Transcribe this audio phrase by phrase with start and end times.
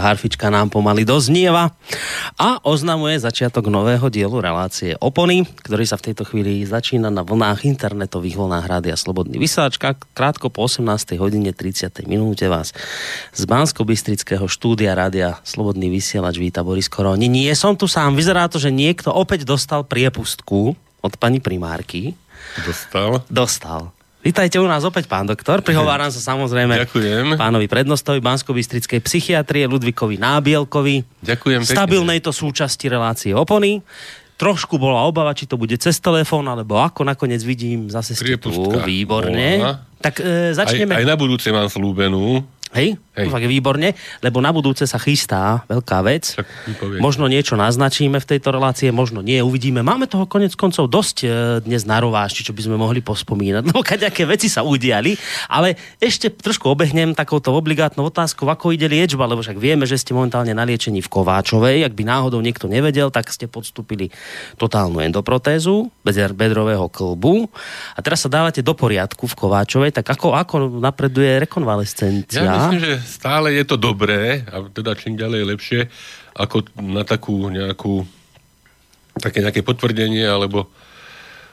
[0.00, 0.20] harfička.
[0.30, 1.74] Harfička nám pomaly doznieva
[2.38, 7.64] a oznamuje začiatok nového dielu relácie Opony, ktorý sa v tejto chvíli začína na vlnách
[7.66, 9.98] internetových vlnách Rádia Slobodný vysáčka.
[10.14, 11.16] Krátko po 18.
[11.18, 12.04] hodine 30.
[12.04, 12.70] minúte vás
[13.32, 17.26] z bansko bystrického štúdia Rádia Slobodný vysielač víta Boris Koroni.
[17.26, 22.14] Nie som tu sám, vyzerá to, že niekto opäť dostal priepustku od pani primárky.
[22.62, 23.24] Dostal?
[23.26, 23.99] Dostal.
[24.20, 25.64] Vítajte u nás opäť, pán doktor.
[25.64, 27.40] Prihováram sa samozrejme Ďakujem.
[27.40, 28.52] pánovi prednostovi bansko
[29.00, 31.24] psychiatrie Ludvikovi Nábielkovi.
[31.24, 31.76] Ďakujem pekne.
[31.80, 33.80] Stabilnej to súčasti relácie opony.
[34.36, 38.52] Trošku bola obava, či to bude cez telefón, alebo ako nakoniec vidím, zase ste tu.
[38.84, 39.48] Výborne.
[39.56, 39.72] bola.
[40.00, 40.96] Tak e, začneme.
[40.96, 42.44] Aj, aj na budúce mám slúbenú.
[42.70, 43.26] Hej, Hej.
[43.26, 46.38] to fakt je výborne, lebo na budúce sa chystá veľká vec.
[46.38, 47.02] Však.
[47.02, 49.82] Možno niečo naznačíme v tejto relácie, možno nie, uvidíme.
[49.82, 51.28] Máme toho konec koncov dosť e,
[51.66, 53.62] dnes na rovášti, čo by sme mohli pospomínať.
[53.70, 55.14] No, kaďaké veci sa udiali,
[55.46, 60.10] ale ešte trošku obehnem takouto obligátnou otázkou, ako ide liečba, lebo však vieme, že ste
[60.10, 61.86] momentálne na liečení v Kováčovej.
[61.86, 64.10] Ak by náhodou niekto nevedel, tak ste podstúpili
[64.58, 67.46] totálnu endoprotézu beder- bedrového klbu
[67.94, 72.42] a teraz sa dávate do poriadku v Kováčovej, tak ako, ako napreduje rekonvalescencia?
[72.42, 75.80] Ja myslím, že stále je to dobré a teda čím ďalej lepšie
[76.36, 78.04] ako na takú nejakú
[79.18, 80.68] také nejaké potvrdenie alebo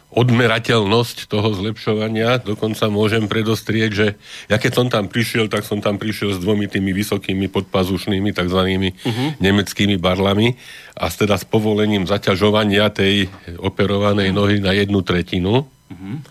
[0.07, 2.39] odmerateľnosť toho zlepšovania.
[2.39, 4.07] Dokonca môžem predostrieť, že
[4.47, 8.61] ja keď som tam prišiel, tak som tam prišiel s dvomi tými vysokými podpazušnými tzv.
[8.87, 9.29] Uh-huh.
[9.43, 10.55] nemeckými barlami
[10.95, 13.27] a s teda s povolením zaťažovania tej
[13.59, 15.67] operovanej nohy na jednu tretinu.
[15.67, 16.23] Uh-huh.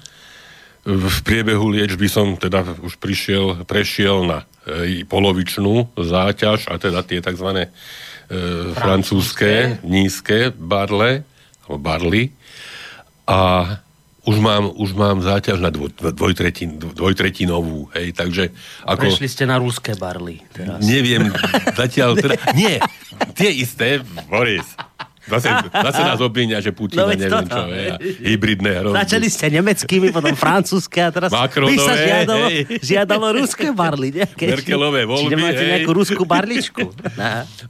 [0.86, 7.18] V priebehu liečby som teda už prišiel, prešiel na e, polovičnú záťaž a teda tie
[7.18, 7.66] tzv.
[7.66, 7.68] E,
[8.78, 11.26] francúzske nízke barle,
[11.66, 12.30] alebo barly
[13.26, 13.66] a
[14.26, 18.50] už mám, už mám záťaž na dvoj, dvojtretin, dvojtretinovú, hej, takže
[18.82, 19.06] ako...
[19.06, 20.82] Prešli ste na ruské barly teraz.
[20.82, 21.30] Neviem,
[21.78, 22.34] zatiaľ teda...
[22.58, 22.82] Nie,
[23.38, 24.66] tie isté, Boris.
[25.26, 28.96] Zase, zase nás obvinia, že Putina, No neviem čo, a hybridné hrozby.
[29.02, 32.58] Začali ste nemeckými, potom francúzske a teraz Macronové, by sa žiadalo, hej.
[32.78, 34.08] žiadalo ruské barly.
[34.14, 34.44] Nejaké.
[34.54, 35.70] Merkelové voľby, nemáte hej.
[35.74, 36.94] nejakú ruskú barličku?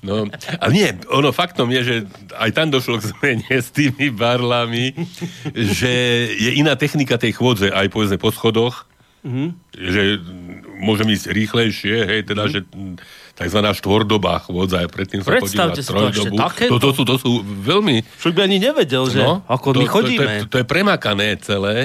[0.04, 0.28] No,
[0.60, 1.96] a nie, ono faktom je, že
[2.36, 4.92] aj tam došlo k zmene s tými barlami,
[5.56, 5.92] že
[6.36, 8.84] je iná technika tej chôdze, aj povedzme po schodoch,
[9.24, 9.48] mm-hmm.
[9.72, 10.02] že
[10.76, 12.52] môžem ísť rýchlejšie, hej, teda, mm-hmm.
[12.52, 13.04] že
[13.36, 16.36] takzvaná štvordobá chôdza, aj predtým som chodil na Predstavte si to ešte trojdobu.
[16.66, 18.00] To, to, sú, to sú veľmi...
[18.16, 20.24] Však by ani nevedel, že No, ako to, my To, to, chodíme.
[20.24, 21.84] je, to je premakané celé,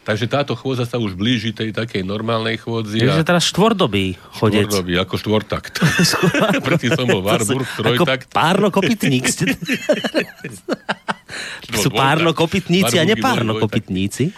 [0.00, 2.98] takže táto chôdza sa už blíži tej takej normálnej chôdzi.
[2.98, 4.64] Takže teraz štvordobý chodec.
[4.64, 5.74] Štvordoby, ako štvortakt.
[6.66, 8.30] Predtým som bol Warburg, Ako trojtakt.
[8.30, 9.26] párno kopytník.
[9.26, 9.58] ste-
[11.72, 14.30] Sú párno kopytníci a nepárno kopytníci.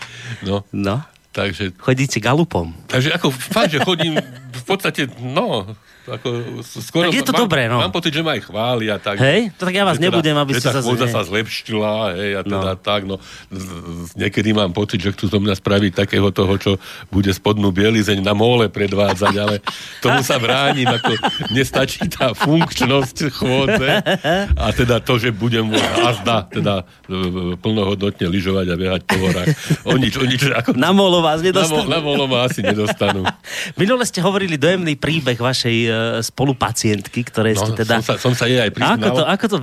[0.43, 2.71] No, No, takže, chodíte galupom.
[2.87, 4.15] takže ako fakt, že chodím
[4.55, 6.29] v podstate, no, ako
[6.65, 7.09] skoro...
[7.09, 7.81] Tak je to mám, dobré, no.
[7.81, 8.95] Mám pocit, že ma aj chvália.
[9.01, 9.57] Tak, Hej?
[9.57, 12.73] To tak ja vás že nebudem, aby ste chôdza ne- sa zlepšila, hej, a teda
[12.77, 12.81] no.
[12.81, 13.17] tak, no.
[14.15, 16.73] Niekedy mám pocit, že chcú zo mňa spraviť takého toho, čo
[17.09, 19.65] bude spodnú bielizeň na móle predvádzať, ale
[20.05, 21.17] tomu sa bránim, ako
[21.51, 23.91] mne stačí tá funkčnosť chôdze
[24.55, 25.73] a teda to, že budem
[26.05, 29.49] azda, teda e, plnohodnotne lyžovať a behať po horách.
[29.89, 30.77] O nič, o nič, ako...
[30.77, 31.89] Na molo vás Na, mo- nedostanú.
[31.89, 33.23] na molo ma asi nedostanú.
[33.81, 38.01] Minule ste hovorili dojemný príbeh vašej e, spolupacientky, ktorej No, ste teda...
[38.01, 38.99] som, sa, som sa jej aj priznal.
[38.99, 39.57] Ako to, ako to,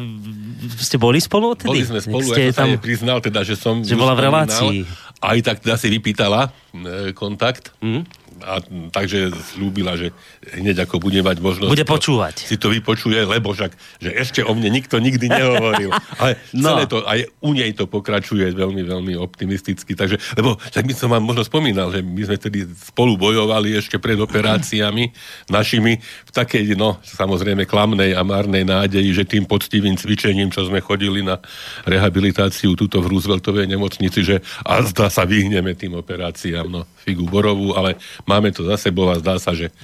[0.81, 1.69] ste boli spolu odtedy?
[1.71, 3.81] Boli sme spolu, ste ako sa jej priznal, teda, že som...
[3.81, 4.77] Že bola v relácii.
[5.21, 7.73] Aj tak teda si vypýtala e, kontakt.
[7.81, 8.20] Mhm.
[8.41, 8.59] A
[8.89, 10.11] takže slúbila, že
[10.51, 11.71] hneď ako bude mať možnosť...
[11.71, 12.35] Bude to- počúvať.
[12.45, 15.89] Si to vypočuje, lebo však, že ešte o mne nikto nikdy nehovoril.
[16.21, 16.73] Ale No.
[16.73, 19.93] celé to, aj u nej to pokračuje veľmi, veľmi optimisticky.
[19.93, 23.97] Takže, lebo tak by som vám možno spomínal, že my sme tedy spolu bojovali ešte
[23.97, 25.09] pred operáciami
[25.53, 30.81] našimi v takej, no, samozrejme klamnej a márnej nádeji, že tým poctivým cvičením, čo sme
[30.81, 31.37] chodili na
[31.85, 37.75] rehabilitáciu túto v Rooseveltovej nemocnici, že a zdá sa vyhneme tým operáciám, no, figu borovú,
[37.75, 37.99] ale
[38.31, 39.75] máme to za sebou a zdá sa, že,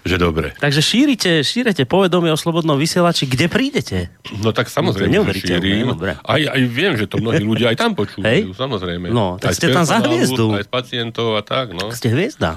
[0.00, 0.56] že dobre.
[0.56, 4.08] Takže šírite, šírite povedomie o slobodnom vysielači, kde prídete.
[4.40, 5.92] No tak samozrejme, to že šírim.
[5.92, 6.16] dobre.
[6.24, 8.56] Aj, aj viem, že to mnohí ľudia aj tam počúvajú, Hej?
[8.56, 9.12] samozrejme.
[9.12, 10.56] No, tak aj ste tam za hviezdu.
[10.56, 11.92] Aj z pacientov a tak, no.
[11.92, 12.56] Ste hviezda.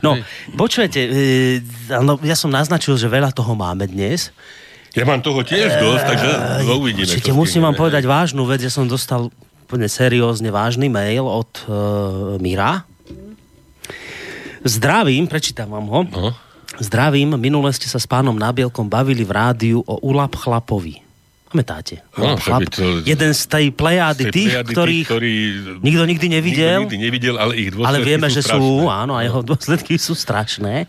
[0.00, 0.14] No,
[0.54, 1.10] počujete, e,
[2.22, 4.30] ja som naznačil, že veľa toho máme dnes.
[4.94, 6.30] Ja mám toho tiež dosť, takže
[6.66, 7.06] uvidíme.
[7.06, 8.10] Určite musím vám povedať hej.
[8.10, 8.58] vážnu vec.
[8.58, 9.30] Ja som dostal
[9.70, 12.82] úplne seriózne vážny mail od uh, Mira.
[14.60, 16.00] Zdravím, prečítam vám ho.
[16.04, 16.30] No.
[16.78, 21.02] Zdravím, minule ste sa s pánom Nábielkom bavili v rádiu o Ulap chlapovi.
[21.50, 21.98] Pamätáte?
[22.14, 25.32] No, Chlap, to- jeden z tej plejády Tej tých, plejady ktorých ktorí
[25.82, 26.78] nikto nikdy nevidel.
[26.86, 28.62] Nikto nikdy nevidel, ale ich dôsledky ale vieme, sú že strašné.
[28.62, 30.86] sú, áno, a jeho dôsledky sú strašné.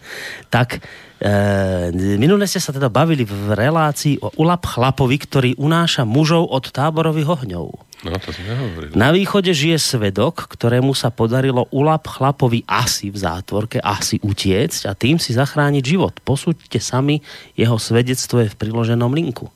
[0.53, 0.85] Tak
[1.21, 6.73] e, minule ste sa teda bavili v relácii o Ulap chlapovi, ktorý unáša mužov od
[6.73, 7.68] táborových ohňov.
[8.01, 8.97] No, to sme hovorili.
[8.97, 14.97] Na východe žije svedok, ktorému sa podarilo Ulap chlapovi asi v zátvorke, asi utiecť a
[14.97, 16.18] tým si zachrániť život.
[16.25, 17.21] Posúďte sami,
[17.53, 19.53] jeho svedectvo je v priloženom linku.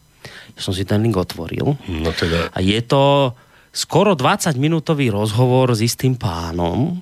[0.53, 1.73] Ja som si ten link otvoril.
[1.89, 3.33] No teda, A je to
[3.73, 7.01] skoro 20-minútový rozhovor s istým pánom,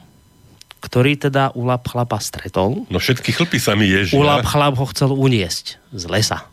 [0.84, 2.84] ktorý teda Ulap chlapa stretol.
[2.86, 4.14] no všetky chlpy sa mi ježia.
[4.14, 6.44] Ulap chlap ho chcel uniesť z lesa.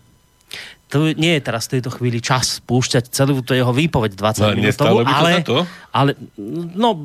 [0.88, 4.46] To nie je teraz v tejto chvíli čas púšťať celú to jeho výpoveď 20 No,
[4.52, 5.58] minútovú, to ale, to?
[5.88, 6.10] ale
[6.74, 6.98] no,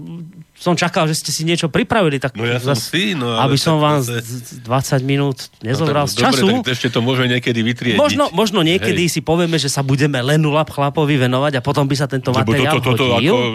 [0.55, 3.77] som čakal, že ste si niečo pripravili, tak No ja som si, no, aby som
[3.77, 4.73] vám z- z 20
[5.03, 6.45] minút nezobral z No, tak, času.
[6.47, 7.99] Dobre, tak ešte to môžeme niekedy vytriediť.
[7.99, 9.11] Možno, možno niekedy Hej.
[9.11, 12.41] si povieme, že sa budeme len Ulap chlapovi venovať a potom by sa tento Lebo
[12.41, 13.37] materiál toto, toto hodil.
[13.37, 13.45] ako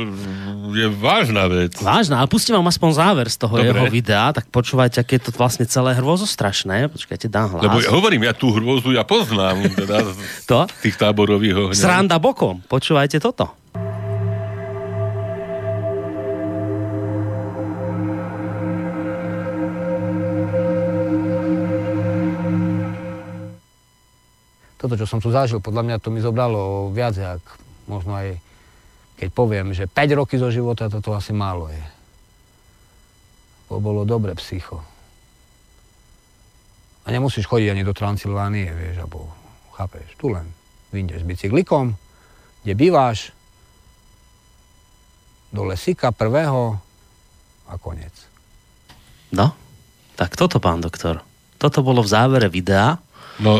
[0.72, 1.76] je vážna vec.
[1.78, 3.70] Vážna, ale pustím vám aspoň záver z toho Dobre.
[3.70, 6.90] jeho videa, tak počúvajte, aké je to vlastne celé hrôzostrašné.
[6.90, 7.62] Počkajte, dám hlas.
[7.66, 10.18] Lebo ja hovorím, ja tú hrôzu ja poznám, teda z
[10.50, 10.66] To?
[10.80, 11.78] tých táborových ohňov.
[11.78, 13.60] Sranda bokom, počúvajte toto.
[24.80, 27.44] toto, čo som tu zažil, podľa mňa to mi zobralo viac, jak
[27.84, 28.40] možno aj
[29.20, 31.84] keď poviem, že 5 roky zo života toto asi málo je.
[33.68, 34.80] To bolo dobre psycho.
[37.04, 39.28] A nemusíš chodiť ani do Transylvánie, vieš, alebo
[39.76, 40.48] chápeš, tu len
[40.88, 41.92] vyjdeš s bicyklikom,
[42.64, 43.36] kde býváš,
[45.50, 46.78] do lesíka prvého
[47.66, 48.14] a koniec.
[49.34, 49.50] No,
[50.14, 51.26] tak toto, pán doktor.
[51.58, 52.96] Toto bolo v závere videa.
[53.42, 53.58] No,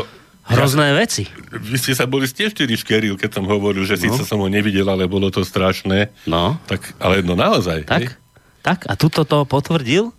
[0.51, 1.23] Hrozné veci.
[1.49, 4.85] vy ste sa boli ste štyri škeril, keď som hovoril, že síce som ho nevidel,
[4.85, 6.11] ale bolo to strašné.
[6.23, 7.83] No, Tak, ale no naozaj.
[7.83, 8.15] tak, hej?
[8.61, 8.83] tak.
[8.83, 10.11] A tuto to potvrdil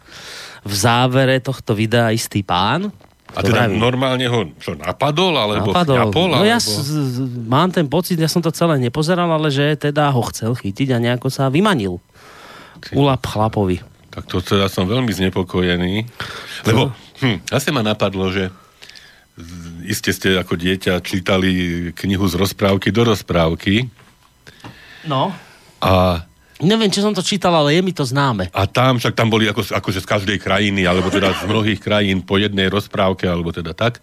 [0.61, 2.89] v závere tohto videa istý pán.
[3.33, 3.77] A teda vravím.
[3.79, 5.97] normálne ho čo, napadol, alebo Napadol.
[6.05, 6.69] chňapol, No ja alebo...
[6.69, 10.53] s, s- mám ten pocit, ja som to celé nepozeral, ale že teda ho chcel
[10.53, 11.97] chytiť a nejako sa vymanil.
[12.93, 13.81] Ulap chlapovi.
[14.11, 16.05] Tak to teda som veľmi znepokojený.
[16.63, 18.53] Lebo, hm, asi ma napadlo, že
[19.83, 21.51] iste ste ako dieťa čítali
[21.97, 23.89] knihu z rozprávky do rozprávky
[25.03, 25.35] No.
[25.83, 26.23] a,
[26.63, 28.47] Neviem, či som to čítal, ale je mi to známe.
[28.55, 32.23] a tam, však tam boli ako, akože z každej krajiny, alebo teda z mnohých krajín
[32.23, 33.99] po jednej rozprávke, alebo teda tak.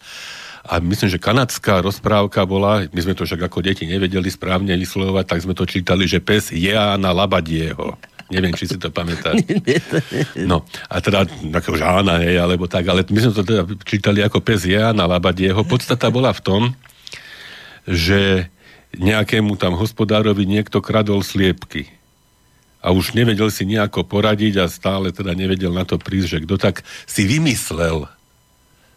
[0.68, 5.26] A myslím, že kanadská rozprávka bola, my sme to však ako deti nevedeli správne vyslovovať,
[5.26, 7.96] tak sme to čítali, že pes Jeána Labadieho.
[8.30, 9.42] Neviem, či si to pamätáš.
[10.50, 14.40] No, a teda, ako žána, hej, alebo tak, ale my sme to teda čítali ako
[14.42, 15.66] pes Jeána Labadieho.
[15.66, 16.62] Podstata bola v tom,
[17.90, 18.50] že
[18.98, 21.90] nejakému tam hospodárovi niekto kradol sliepky.
[22.80, 26.56] A už nevedel si nejako poradiť a stále teda nevedel na to prísť, že kto
[26.56, 28.08] tak si vymyslel,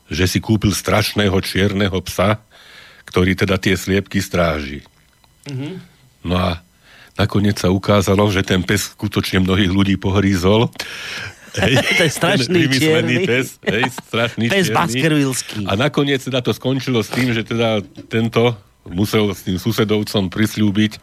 [0.06, 2.38] že si kúpil strašného čierneho psa,
[3.08, 4.86] ktorý teda tie sliepky stráži.
[6.22, 6.62] No a
[7.18, 10.72] nakoniec sa ukázalo, že ten pes skutočne mnohých ľudí pohrízol.
[11.56, 13.28] Hej, To je strašný čierny.
[13.28, 14.76] pes, hej, strašný Pes čierny.
[14.76, 15.60] Baskervillský.
[15.68, 18.56] A nakoniec teda to skončilo s tým, že teda tento
[18.88, 20.98] musel s tým susedovcom prislúbiť,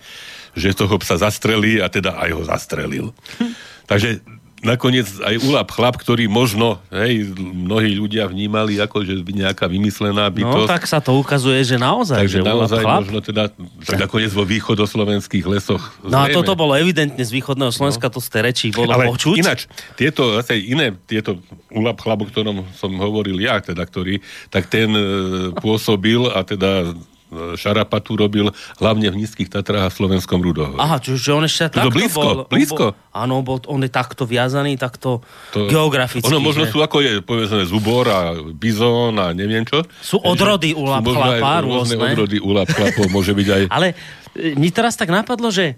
[0.58, 3.08] že toho psa zastrelí a teda aj ho zastrelil.
[3.90, 4.22] Takže
[4.62, 10.34] nakoniec aj Ulap chlap, ktorý možno, hej, mnohí ľudia vnímali ako, že nejaká vymyslená No,
[10.34, 10.68] bytosť.
[10.68, 13.00] tak sa to ukazuje, že naozaj, Takže že naozaj chlap.
[13.02, 13.44] možno teda,
[13.82, 15.84] tak nakoniec vo východoslovenských lesoch.
[16.02, 16.36] No a zrejme.
[16.36, 19.36] toto bolo evidentne z východného Slovenska, to z tej reči bolo Ale počuť.
[19.36, 21.40] ináč, tieto, zase iné, tieto
[21.70, 25.04] ulap chlap, o ktorom som hovoril ja, teda, ktorý, tak ten e,
[25.56, 26.92] pôsobil a teda
[27.32, 28.50] šarapatu robil
[28.82, 30.76] hlavne v Nízkych Tatrách a Slovenskom Rudohu.
[30.82, 32.38] Aha, čiže on ešte To takto blízko, bol.
[32.50, 32.86] blízko.
[33.14, 35.22] Áno, bol, on je takto viazaný, takto
[35.54, 36.26] geograficky.
[36.26, 36.74] Ono možno že?
[36.74, 39.86] sú ako je, povedzme, zubor a bizón a neviem čo.
[40.02, 43.62] Sú odrody aj chlapa, rôzne odrody ulap chlapov, môže byť aj...
[43.76, 43.94] Ale
[44.34, 45.78] e, mi teraz tak napadlo, že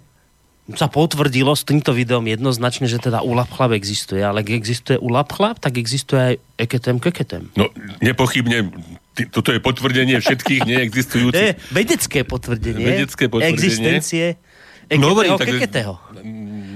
[0.78, 5.34] sa potvrdilo s týmto videom jednoznačne, že teda ulap chlap existuje, ale ak existuje ulap
[5.34, 7.50] chlap, tak existuje aj eketem keketem.
[7.58, 7.68] No,
[8.00, 8.70] nepochybne,
[9.14, 12.86] ty, toto je potvrdenie všetkých neexistujúcich je vedecké potvrdenie.
[12.86, 13.56] Vedecké potvrdenie.
[13.56, 14.26] Existencie
[14.92, 15.94] No, eketého hovorím, takže- keketeho.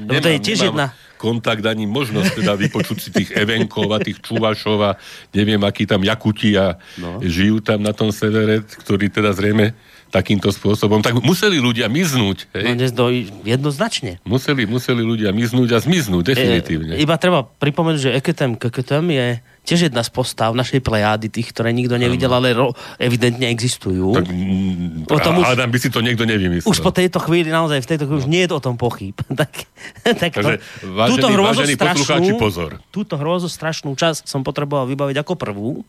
[0.08, 0.96] Lebo to je tiež jedna...
[1.20, 4.92] kontakt ani možnosť teda vypočuť si tých Evenkov a tých Čuvašov a
[5.36, 7.20] neviem, akí tam Jakuti a no.
[7.20, 9.76] žijú tam na tom severe, ktorí teda zrejme
[10.14, 12.48] takýmto spôsobom, tak museli ľudia miznúť.
[12.56, 12.64] Hej?
[12.64, 13.12] No, dnes do,
[13.44, 14.24] jednoznačne.
[14.24, 16.96] Museli, museli ľudia miznúť a zmiznúť, definitívne.
[16.96, 19.28] E, iba treba pripomenúť, že eketem keketem je
[19.66, 24.14] tiež jedna z postav našej plejády, tých, ktoré nikto nevidel, ale ro- evidentne existujú.
[24.14, 26.70] Tak, mm, O tom už- Adam by si to niekto nevymyslel.
[26.70, 29.18] Už po tejto chvíli, naozaj v tejto chvíli už nie je o tom pochyb.
[29.42, 29.66] tak,
[30.06, 32.78] tak Takže, vážení- vážení poslucháči, pozor.
[32.88, 35.82] túto hrôzo strašnú časť som potreboval vybaviť ako prvú.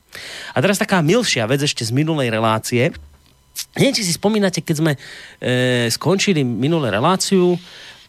[0.50, 2.96] A teraz taká milšia vec ešte z minulej relácie.
[3.72, 4.98] Neviem, či si spomínate, keď sme e,
[5.88, 7.56] skončili minulé reláciu,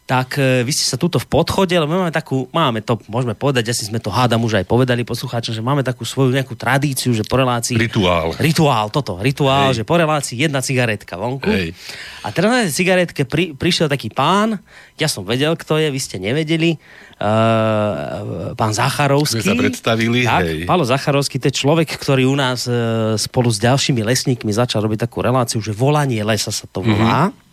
[0.08, 3.36] tak e, vy ste sa tuto v podchode, lebo my máme takú, máme to, môžeme
[3.36, 7.12] povedať, asi sme to hádam už aj povedali poslucháčom, že máme takú svoju nejakú tradíciu,
[7.12, 7.76] že po relácii...
[7.76, 8.32] Rituál.
[8.40, 9.84] Rituál, toto, rituál, Hej.
[9.84, 11.52] že po relácii jedna cigaretka vonku.
[11.52, 11.76] Hej.
[12.24, 14.56] A teraz na tej cigaretke pri, prišiel taký pán,
[14.96, 16.80] ja som vedel, kto je, vy ste nevedeli,
[17.20, 19.44] uh, pán Zacharovský.
[19.44, 20.64] Sme sa predstavili, tak, hej.
[20.64, 25.04] Palo Zacharovský, to je človek, ktorý u nás uh, spolu s ďalšími lesníkmi začal robiť
[25.04, 27.28] takú reláciu, že volanie lesa sa to volá.
[27.28, 27.47] Mm-hmm.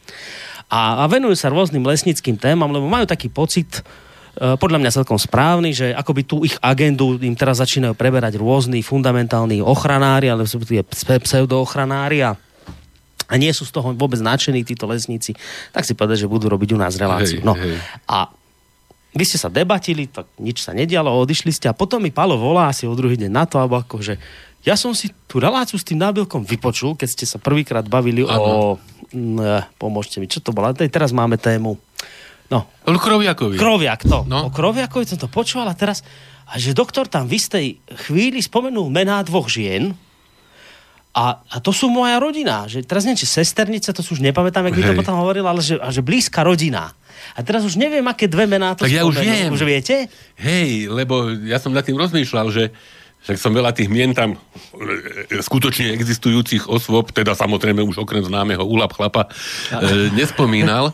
[0.71, 3.85] A, a venujú sa rôznym lesnickým témam, lebo majú taký pocit,
[4.39, 8.81] e, podľa mňa celkom správny, že akoby tú ich agendu im teraz začínajú preberať rôzni
[8.81, 12.33] fundamentálni ochranári, ale sú tie pse- pseudoochranári a
[13.25, 15.33] a nie sú z toho vôbec nadšení títo lesníci,
[15.73, 17.41] tak si povedať, že budú robiť u nás reláciu.
[17.41, 17.57] Hej, no.
[17.57, 17.73] hej.
[18.05, 18.29] A
[19.15, 22.69] vy ste sa debatili, tak nič sa nedialo, odišli ste a potom mi Palo volá
[22.69, 24.19] asi o druhý deň na to, alebo ako, že
[24.65, 28.81] ja som si tú reláciu s tým nábilkom vypočul, keď ste sa prvýkrát bavili o...
[29.13, 30.49] Ne, pomôžte mi, čo to?
[30.51, 31.77] Tej- Teraz máme tému.
[32.49, 33.61] No, O Kroviakovi.
[33.61, 34.25] Kroviak, to.
[34.25, 34.49] No.
[34.49, 34.53] O.
[34.53, 36.01] Kroviakovi som to počúval a teraz,
[36.49, 37.65] a že doktor tam v istej
[38.09, 39.93] chvíli spomenul mená dvoch žien
[41.15, 42.67] a, a to sú moja rodina.
[42.67, 45.79] Že teraz neviem, či sesternice, to už nepamätám, jak mi to potom hovoril, ale že,
[45.79, 46.91] a že blízka rodina.
[47.33, 49.47] A teraz už neviem, aké dve mená to Tak ja už viem.
[49.47, 50.11] Už viete?
[50.35, 52.63] Hej, lebo ja som nad tým rozmýšľal, že
[53.25, 58.61] však som veľa tých mien tam e, skutočne existujúcich osôb, teda samozrejme už okrem známeho
[58.61, 59.25] Ulap chlapa,
[59.73, 60.93] e, nespomínal.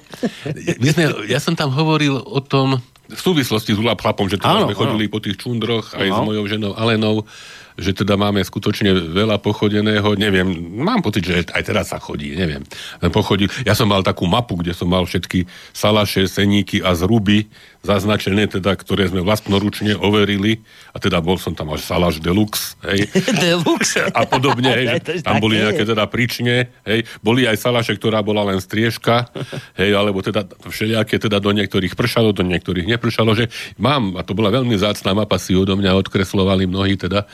[0.79, 2.79] My sme, ja som tam hovoril o tom,
[3.11, 6.15] v súvislosti s Ulap chlapom, že teda Áno, sme chodili po tých čundroch aj s
[6.15, 6.23] No.
[6.31, 7.27] mojou ženou Alenou,
[7.75, 10.47] že teda máme skutočne veľa pochodeného, neviem,
[10.79, 12.63] mám pocit, že aj teraz sa chodí, neviem.
[13.11, 13.51] Pochodil.
[13.67, 15.43] Ja som mal takú mapu, kde som mal všetky
[15.75, 20.61] salaše, seníky a zruby zaznačené, teda, ktoré sme vlastnoručne overili
[20.93, 23.09] a teda bol som tam až salaš deluxe, hej.
[23.43, 24.05] Deluxe.
[24.17, 28.45] A podobne, hej, že tam boli nejaké teda prične, hej, boli aj salaše, ktorá bola
[28.53, 29.33] len striežka,
[29.81, 33.49] hej, alebo teda všelijaké teda do niektorých pršalo, do niektorých nepršalo, že
[33.81, 37.25] mám, a to bola veľmi zácná mapa, si odo mňa odkreslovali mnohí teda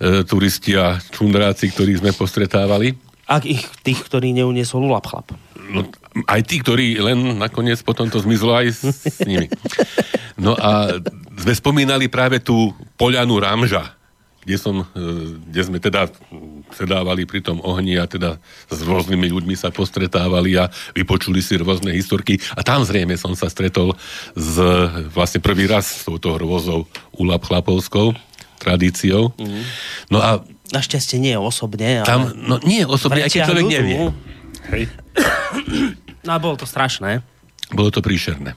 [0.00, 3.07] e, turisti a čundráci, ktorých sme postretávali.
[3.28, 5.36] Ak ich tých, ktorí neuniesol ulap chlap.
[5.68, 5.84] No,
[6.24, 9.52] aj tí, ktorí len nakoniec potom to zmizlo aj s, s nimi.
[10.40, 10.96] No a
[11.36, 13.98] sme spomínali práve tú poľanu Ramža,
[14.48, 16.08] kde, som, e, kde sme teda
[16.72, 18.40] sedávali pri tom ohni a teda
[18.72, 22.40] s rôznymi ľuďmi sa postretávali a vypočuli si rôzne historky.
[22.56, 23.92] A tam zrejme som sa stretol
[24.32, 24.56] s
[25.12, 26.88] vlastne prvý raz s touto hrôzou
[27.20, 28.16] Ulap chlapovskou
[28.58, 29.36] tradíciou.
[29.36, 29.62] Mm.
[30.10, 32.08] No a Našťastie nie osobne, ale...
[32.08, 34.04] tam, no nie osobne, aj keď človek Preťahnutú.
[34.12, 34.28] nevie.
[34.68, 34.82] Hej.
[36.26, 37.24] No a bolo to strašné.
[37.72, 38.52] Bolo to príšerné.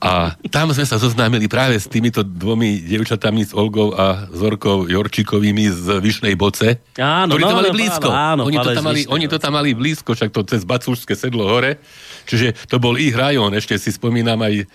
[0.00, 5.72] A tam sme sa zoznámili práve s týmito dvomi devčatami, s Olgou a Zorkou Jorčikovými
[5.72, 6.80] z Vyšnej Boce.
[7.00, 8.08] Áno, ktorí to no, mali no, blízko.
[8.12, 11.48] áno, oni, to tam mali, oni to tam mali blízko, však to cez Bacúšské sedlo
[11.48, 11.80] hore.
[12.28, 13.56] Čiže to bol ich rajón.
[13.56, 14.66] Ešte si spomínam aj, e,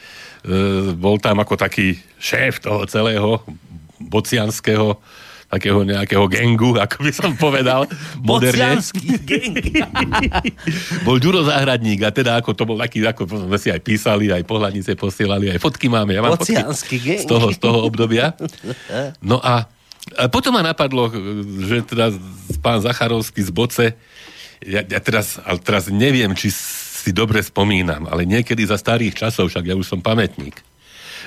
[0.98, 3.46] bol tam ako taký šéf toho celého
[4.02, 4.98] bocianského
[5.54, 7.86] takého nejakého gengu, ako by som povedal,
[8.26, 8.82] moderne.
[9.22, 9.54] Gang.
[11.06, 14.42] Bol Ďuro Záhradník a teda ako to bol taký, ako sme si aj písali, aj
[14.50, 16.18] pohľadnice posielali, aj fotky máme.
[16.18, 17.22] Ja mám fotky gang.
[17.22, 18.34] z toho, z toho obdobia.
[19.22, 19.70] No a,
[20.18, 21.14] a potom ma napadlo,
[21.70, 22.10] že teda
[22.66, 23.86] pán Zacharovský z Boce,
[24.64, 29.52] ja, ja teraz, ale teraz neviem, či si dobre spomínam, ale niekedy za starých časov,
[29.52, 30.56] však ja už som pamätník,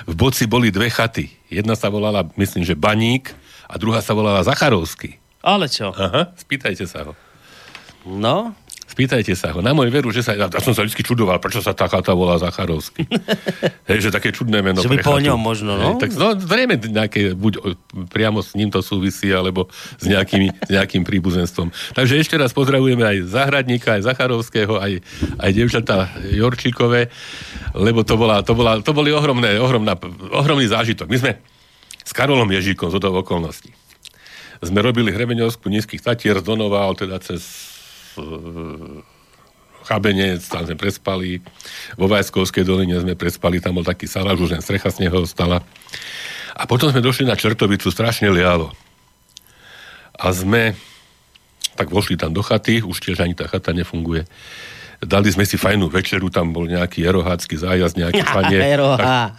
[0.05, 1.33] v Boci boli dve chaty.
[1.49, 3.33] Jedna sa volala, myslím, že Baník
[3.67, 5.19] a druhá sa volala Zacharovský.
[5.43, 5.95] Ale čo?
[5.95, 7.13] Aha, spýtajte sa ho.
[8.07, 8.55] No,
[8.87, 9.59] Spýtajte sa ho.
[9.61, 10.33] Na môj veru, že sa...
[10.39, 13.03] Ja, ja som sa vždy čudoval, prečo sa tá chata volá Zacharovský.
[13.91, 15.99] Hej, že také čudné meno Že by po ňom možno, no.
[15.99, 17.77] Hej, tak, no, zrejme nejaké, buď
[18.09, 19.67] priamo s ním to súvisí, alebo
[19.99, 21.75] s, nejakými, s nejakým príbuzenstvom.
[21.99, 25.03] Takže ešte raz pozdravujeme aj Zahradníka, aj Zacharovského, aj,
[25.43, 27.11] aj devčatá Jorčíkové,
[27.75, 29.99] lebo to, bola, to, bola, to boli ohromné, ohromná,
[30.31, 31.11] ohromný zážitok.
[31.11, 31.33] My sme
[32.07, 33.75] s Karolom Ježíkom z hodou okolností
[34.65, 37.45] sme robili hrebeňovskú nízkych tatier z Donoval, teda cez
[39.87, 41.39] Chabenec, tam sme prespali,
[41.95, 45.63] vo Vajskovskej doline sme prespali, tam bol taký saláž, už len strecha z neho ostala.
[46.57, 48.73] A potom sme došli na Čertovicu, strašne lialo.
[50.17, 50.75] A sme
[51.77, 54.25] tak vošli tam do chaty, už tiež ani tá chata nefunguje.
[55.03, 58.61] Dali sme si fajnú večeru, tam bol nejaký erohácky zájazd, nejaké fanie.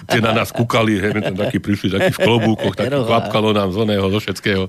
[0.05, 3.73] Tie na nás kúkali, hej, my tam takí prišli, takí v klobúkoch, tak kvapkalo nám
[3.73, 4.63] z oného, zo všetkého.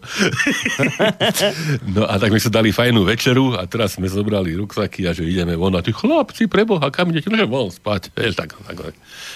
[1.96, 5.28] no a tak my sa dali fajnú večeru a teraz sme zobrali ruksaky a že
[5.28, 7.28] ideme von a tí chlapci, preboha, kam idete?
[7.28, 8.14] No, že von spať.
[8.16, 8.94] Hej, tak, tak, tak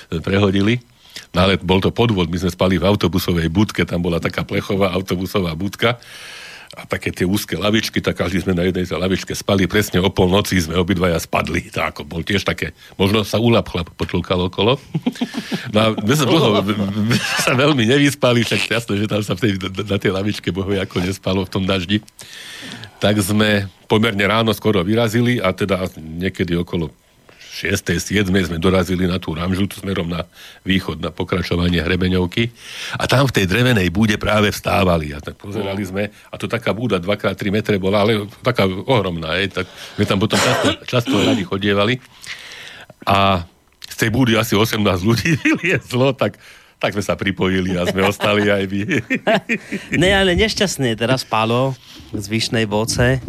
[0.08, 0.80] sme prehodili.
[1.32, 4.92] No ale bol to podvod, my sme spali v autobusovej budke, tam bola taká plechová
[4.92, 6.00] autobusová budka
[6.72, 10.08] a také tie úzke lavičky, tak každý sme na jednej tej lavičke spali, presne o
[10.08, 11.68] polnoci sme obidvaja spadli.
[11.68, 14.80] Tak ako bol tiež také, možno sa úlap chlap potlkal okolo.
[15.68, 16.64] No a my sa, dlho,
[17.12, 19.52] my sa veľmi nevyspali, však jasné, že tam sa v tej,
[19.84, 22.00] na tej lavičke bohu ako nespalo v tom daždi.
[23.04, 26.88] Tak sme pomerne ráno skoro vyrazili a teda niekedy okolo
[27.52, 28.00] 6.
[28.00, 28.32] 7.
[28.32, 30.24] sme dorazili na tú Ramžu, smerom na
[30.64, 32.48] východ, na pokračovanie Hrebeňovky.
[32.96, 35.12] A tam v tej drevenej búde práve vstávali.
[35.12, 39.36] A tak pozerali sme, a to taká búda 2x3 metre bola, ale taká ohromná.
[39.36, 42.00] Je, tak sme tam potom často, často radi chodievali.
[43.04, 43.44] A
[43.84, 46.40] z tej búdy asi 18 ľudí vyliezlo, tak
[46.82, 48.82] tak sme sa pripojili a sme ostali aj vy.
[50.02, 51.78] Ne, ale nešťastné je teraz Pálo
[52.10, 53.22] z Vyšnej Boce,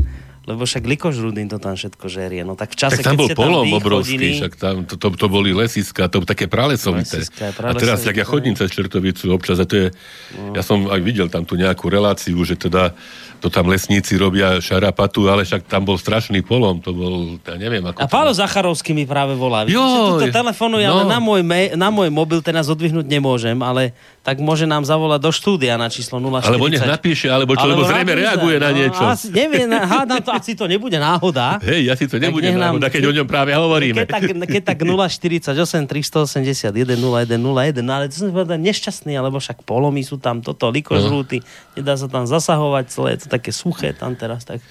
[0.44, 2.42] lebo však likožrudin to tam všetko žerie.
[2.42, 5.28] No tak v čase, tak tam bol polom obrovský, chodili- však tam, to, to, to
[5.28, 7.24] boli lesiska, to také pralesovité.
[7.62, 9.88] A teraz, tak ja chodím cez Čertovicu občas a to je,
[10.34, 10.52] No.
[10.52, 12.92] ja som aj videl tam tú nejakú reláciu, že teda
[13.38, 17.84] to tam lesníci robia šarapatu, ale však tam bol strašný polom, to bol, ja neviem,
[17.84, 18.00] ako...
[18.00, 19.64] A Pálo Zacharovský mi práve volá.
[19.64, 20.92] Joj, že tuto telefonuje, no.
[20.94, 23.92] ale na môj, me- na môj mobil teraz odvihnúť nemôžem, ale
[24.24, 26.48] tak môže nám zavolať do štúdia na číslo 040.
[26.48, 29.03] Alebo nech napíše, alebo čo, lebo zrejme napíše, reaguje na no, niečo.
[29.03, 31.60] Asi, neviem, hádam to, asi to nebude náhoda.
[31.60, 34.08] Hej, ja si to nech nám- náhoda, keď o ňom práve hovoríme.
[34.08, 35.51] Keď tak, keď tak 048
[35.92, 41.44] 381 0101, no ale to som povedal nešťastný, alebo však polomy sú tam toto, likožrúty,
[41.75, 44.63] nedá sa tam zasahovať, celé je to také suché tam teraz, tak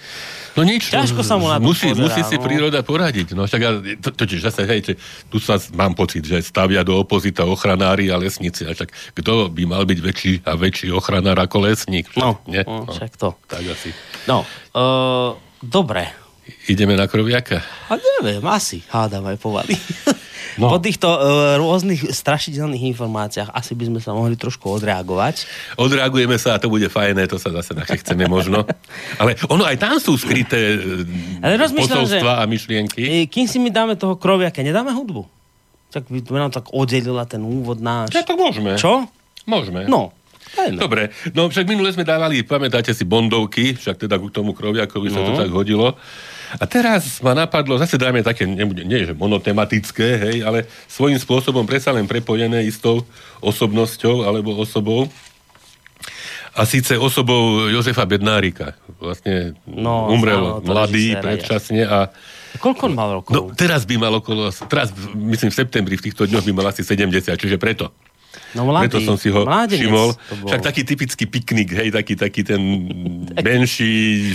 [0.52, 0.92] No nič.
[0.92, 2.44] Ťažko sa mu na to musí, pozerá, musí si no.
[2.44, 3.32] príroda poradiť.
[3.32, 4.94] No však ja, to, totiž zase, hej, že
[5.32, 8.68] tu sa mám pocit, že stavia do opozita ochranári a lesníci.
[8.68, 12.12] A však kto by mal byť väčší a väčší ochranár ako lesník?
[12.20, 12.68] no, Nie?
[12.68, 13.32] no, však to.
[13.48, 13.96] Tak asi.
[14.28, 14.44] No,
[14.76, 15.32] uh,
[15.64, 16.12] dobre.
[16.68, 17.62] Ideme na kroviaka.
[17.88, 19.74] A neviem, asi, hádam aj povaly.
[20.60, 20.68] No.
[20.68, 25.48] Po týchto uh, rôznych strašidelných informáciách asi by sme sa mohli trošku odreagovať.
[25.80, 28.68] Odreagujeme sa a to bude fajné, to sa zase chceme možno.
[29.16, 30.76] Ale ono aj tam sú skryté
[31.40, 33.00] Ale rozmýšľam, posolstva a myšlienky.
[33.00, 35.24] E, kým si my dáme toho kroviaka, nedáme hudbu?
[35.92, 38.12] Tak by nám tak oddelila ten úvod náš.
[38.12, 38.76] Ja to môžeme.
[38.80, 39.08] Čo?
[39.44, 39.88] Môžeme.
[39.88, 40.12] No.
[40.52, 40.80] Daj no.
[40.84, 45.24] Dobre, no však minule sme dávali, pamätáte si, bondovky, však teda k tomu kroviakovi sa
[45.24, 45.40] to No.
[45.40, 45.96] tak hodilo.
[46.60, 51.64] A teraz ma napadlo, zase dáme také, nebude, nie že monotematické, hej, ale svojím spôsobom
[51.64, 53.04] predsa len prepojené istou
[53.40, 55.08] osobnosťou alebo osobou.
[56.52, 58.76] A síce osobou Jozefa Bednárika.
[59.00, 61.98] Vlastne No, umrel áno, mladý, režiséra, predčasne a
[62.60, 63.32] Koľko on mal rokov?
[63.32, 66.84] no, teraz by mal okolo, teraz myslím v septembri v týchto dňoch by mal asi
[66.84, 67.88] 70, čiže preto.
[68.52, 68.84] No mladý.
[68.86, 70.08] Preto som si ho Mládenec všimol.
[70.12, 70.34] to.
[70.46, 72.60] Však taký typický piknik, hej, taký, taký ten
[73.46, 73.92] menší,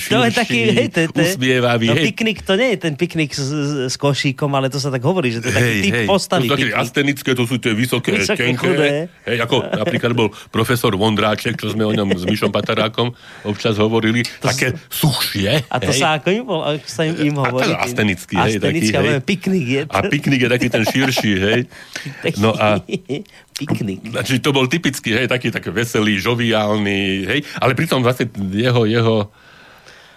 [0.07, 2.05] To je širší, taký, hej, to, to, usmievavý, no, hej.
[2.07, 3.45] piknik to nie je ten piknik s,
[3.87, 6.41] s, košíkom, ale to sa tak hovorí, že to je taký Hej, typ hej, postavy.
[6.41, 8.57] to sú také astenické, to sú tie vysoké, Vysoké, tenké.
[8.57, 8.87] chudé.
[9.23, 14.23] Hej, ako napríklad bol profesor Vondráček, čo sme o ňom s Mišom Patarákom občas hovorili,
[14.39, 15.67] také suchšie.
[15.67, 15.99] A to hej.
[15.99, 17.63] sa ako im, bol, ako sa im, im A- a hovorí?
[17.63, 19.19] to je astenický, hej, taký, hej.
[19.21, 19.81] piknik je.
[19.87, 21.59] A piknik je taký ten širší, hej.
[22.43, 22.81] No a
[23.57, 24.06] piknik.
[24.11, 29.29] Znači, to bol typický, hej, taký, taký veselý, žoviálny, hej, ale pritom vlastne jeho, jeho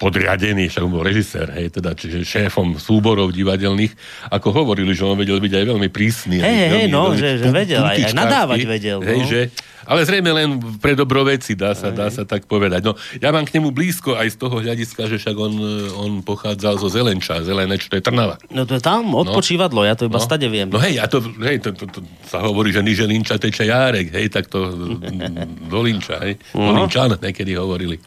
[0.00, 3.92] podriadený, však bol režisér, hej, teda, čiže šéfom súborov divadelných,
[4.26, 6.40] ako hovorili, že on vedel byť aj veľmi prísny.
[6.40, 9.06] Hej, hej, veľmi- no, veľmi že- že vedel, aj- aj nadávať vedel, no.
[9.06, 9.40] Hej, že,
[9.82, 12.80] ale zrejme len pre dobro veci, dá sa, dá sa tak povedať.
[12.80, 15.52] No, ja mám k nemu blízko aj z toho hľadiska, že však on,
[15.94, 18.40] on pochádzal zo Zelenča, Zelené, čo to je Trnava.
[18.48, 20.22] No to je tam odpočívadlo, ja to iba No.
[20.22, 20.64] stade viem.
[20.66, 24.08] No hej, a to, hej, to, to, to, sa hovorí, že niže Linča teče Járek,
[24.10, 24.64] hej, tak to
[25.72, 26.40] do Linča, hej.
[26.52, 28.00] Do Linčan niekedy hovorili.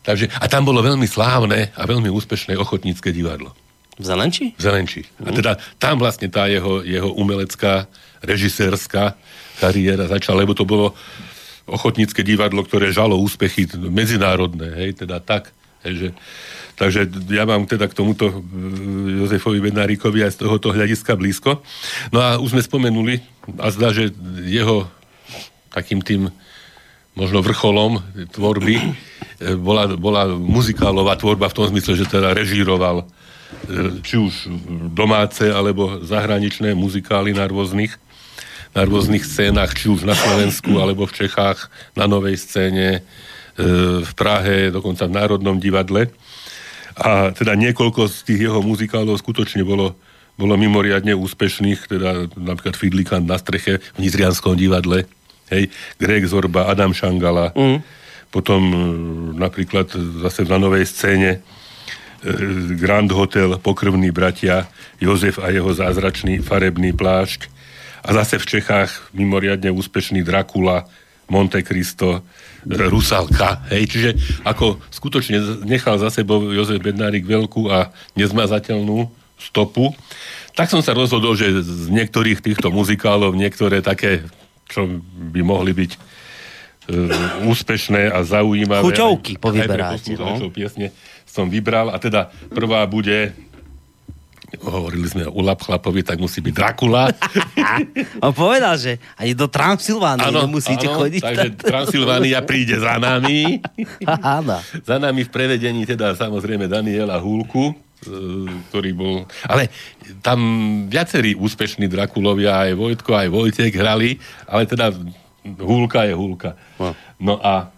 [0.00, 3.52] Takže, a tam bolo veľmi slávne a veľmi úspešné ochotnícke divadlo
[4.00, 4.56] V Zelenči?
[4.56, 5.04] v Zelenči.
[5.20, 7.84] A teda tam vlastne tá jeho, jeho umelecká,
[8.24, 9.16] režisérska
[9.60, 10.96] kariéra začala, lebo to bolo
[11.68, 15.52] ochotnícke divadlo, ktoré žalo úspechy medzinárodné, hej, teda tak.
[15.80, 16.08] Hej, že,
[16.76, 17.00] takže
[17.32, 18.34] ja mám teda k tomuto e,
[19.24, 21.64] Jozefovi Bednárikovi aj z tohoto hľadiska blízko.
[22.12, 23.24] No a už sme spomenuli,
[23.56, 24.12] a zdá, že
[24.44, 24.84] jeho
[25.72, 26.28] takým tým
[27.14, 27.98] možno vrcholom
[28.30, 28.84] tvorby e,
[29.58, 33.04] bola, bola muzikálová tvorba v tom zmysle, že teda režíroval e,
[34.02, 34.46] či už
[34.94, 37.98] domáce alebo zahraničné muzikály na rôznych,
[38.74, 41.66] na rôznych scénach, či už na Slovensku alebo v Čechách,
[41.98, 43.00] na novej scéne, e,
[44.06, 46.14] v Prahe, dokonca v Národnom divadle.
[47.00, 49.96] A teda niekoľko z tých jeho muzikálov skutočne bolo,
[50.36, 55.08] bolo mimoriadne úspešných, teda napríklad Fidlikant na streche v Nizrianskom divadle,
[55.50, 57.78] hej, Greg Zorba, Adam Šangala, mm.
[58.30, 58.76] potom e,
[59.36, 59.90] napríklad
[60.24, 61.38] zase na novej scéne e,
[62.78, 64.70] Grand Hotel, Pokrvní bratia,
[65.02, 67.50] Jozef a jeho zázračný farebný plášť
[68.00, 70.88] a zase v Čechách mimoriadne úspešný Dracula,
[71.30, 72.26] Monte Cristo,
[72.66, 73.62] Rusalka.
[73.70, 74.10] Hej, čiže
[74.42, 79.08] ako skutočne nechal za sebou Jozef Bednárik veľkú a nezmazateľnú
[79.40, 79.94] stopu,
[80.52, 84.26] tak som sa rozhodol, že z niektorých týchto muzikálov niektoré také,
[84.70, 84.86] čo
[85.34, 88.86] by mohli byť uh, úspešné a zaujímavé.
[88.86, 90.14] Chuťovky povyberáte.
[90.14, 90.38] No?
[90.54, 90.94] piesne
[91.26, 93.34] som vybral a teda prvá bude
[94.58, 97.06] hovorili sme o Ulap chlapovi, tak musí byť Dracula.
[98.26, 101.22] On povedal, že ani do Transylvánie nemusíte ano, chodiť.
[101.22, 103.62] Takže Transylvánia príde za nami.
[104.88, 107.76] Za nami v prevedení teda samozrejme Daniela Hulku,
[108.70, 109.28] ktorý bol...
[109.44, 109.68] Ale
[110.24, 110.40] tam
[110.88, 114.16] viacerí úspešní Drakulovia, aj Vojtko, aj Vojtek hrali,
[114.48, 114.92] ale teda
[115.44, 116.56] Hulka je Hulka.
[116.80, 117.68] No, no a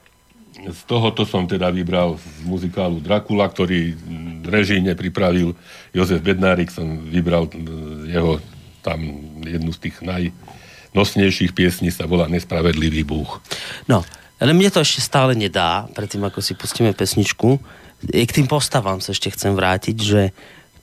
[0.63, 3.99] z tohoto som teda vybral z muzikálu Dracula, ktorý
[4.47, 5.59] režíne pripravil
[5.91, 7.51] Jozef Bednárik, som vybral
[8.07, 8.39] jeho
[8.83, 8.99] tam
[9.43, 13.43] jednu z tých najnosnejších piesní sa volá Nespravedlivý búch.
[13.91, 14.07] No,
[14.43, 17.63] ale mne to ešte stále nedá, predtým ako si pustíme pesničku.
[18.11, 20.35] K tým postavám sa ešte chcem vrátiť, že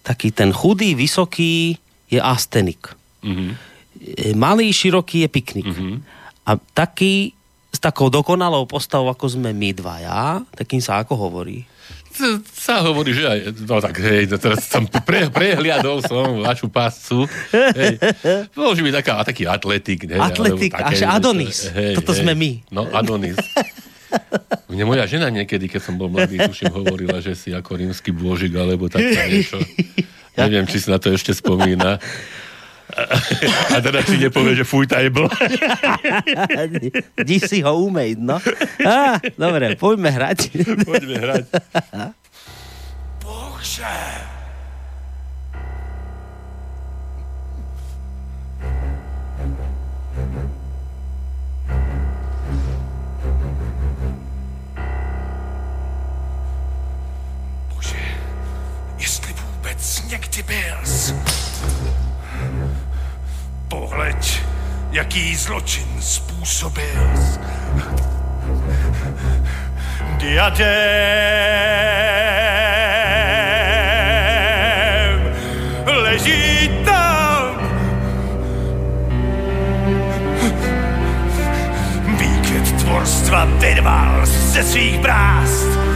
[0.06, 1.76] taký ten chudý, vysoký
[2.08, 2.96] je astenik.
[3.22, 3.50] Mm-hmm.
[4.40, 5.68] Malý, široký je piknik.
[5.68, 5.96] Mm-hmm.
[6.48, 7.36] A taký
[7.70, 11.68] s takou dokonalou postavou, ako sme my dvaja, takým sa ako hovorí?
[12.52, 17.24] sa hovorí, že aj, no tak hej, teraz som pre, prehliadol som vašu páscu.
[17.54, 17.96] Hej.
[18.60, 20.10] Môže byť taká, taký atletik.
[20.10, 21.72] Hej, atletik, také, až Adonis.
[21.72, 22.52] Hej, Toto hej, sme my.
[22.74, 23.40] No, Adonis.
[24.70, 28.54] Mne moja žena niekedy, keď som bol mladý, tuším, hovorila, že si ako rímsky bôžik,
[28.58, 29.58] alebo také niečo.
[30.38, 31.98] Neviem, či si na to ešte spomína.
[33.70, 35.30] A teda si nepovie, že fuj, je bol.
[37.22, 38.42] Di si ho umej, no.
[38.82, 40.54] Á, dobre, poďme hrať.
[40.86, 41.44] Poďme hrať.
[43.22, 43.86] Bože.
[43.90, 44.30] Bože,
[60.40, 60.78] někdy byl
[63.68, 64.42] Pohleď,
[64.92, 66.86] jaký zločin způsobil.
[70.18, 70.70] Diadem
[75.86, 77.70] leží tam.
[82.18, 85.89] Výkvět tvorstva vyrval ze svých brást.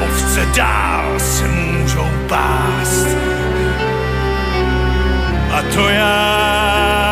[0.00, 3.06] Ovce dál se můžou pást.
[5.52, 7.07] A to já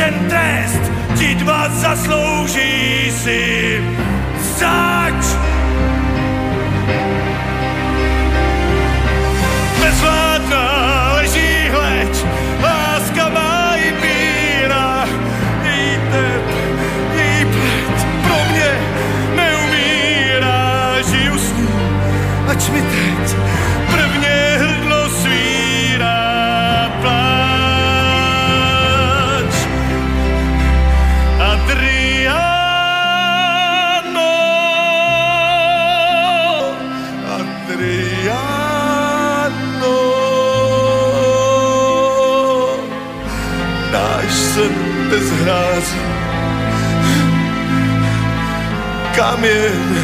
[0.00, 0.82] ten trest,
[1.18, 3.40] ti dva zaslouží si
[4.56, 4.99] zač!
[45.10, 46.00] Bezhrází.
[49.16, 49.98] Kaměň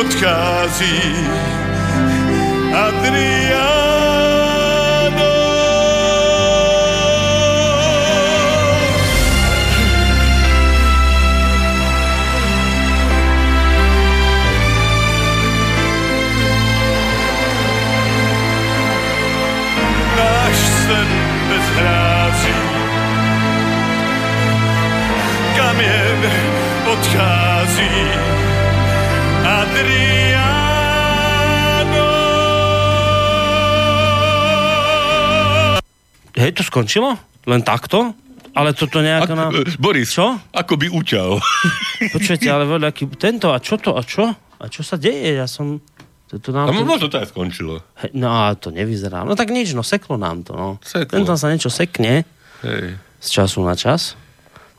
[0.00, 1.26] odchází
[2.74, 3.97] Adrián.
[26.88, 27.94] Odchází
[29.44, 30.58] Adriano.
[36.38, 37.18] Hej, to skončilo?
[37.46, 38.14] Len takto?
[38.58, 39.30] Ale toto nejak...
[39.30, 39.54] Ak, Na...
[39.54, 40.34] e, Boris, Čo?
[40.50, 41.38] ako by učal.
[42.14, 43.06] Počujete, ale veľaký...
[43.14, 44.26] Tento, a čo to, a čo?
[44.34, 45.38] A čo sa deje?
[45.38, 45.78] Ja som...
[46.28, 46.84] Toto nám to...
[46.84, 47.80] možno to aj skončilo.
[48.02, 49.24] He, No to nevyzerá.
[49.24, 50.68] No tak nič, no seklo nám to, no.
[50.84, 51.16] Seklo.
[51.16, 52.26] Tento sa niečo sekne
[52.66, 52.98] Hej.
[53.22, 54.18] z času na čas.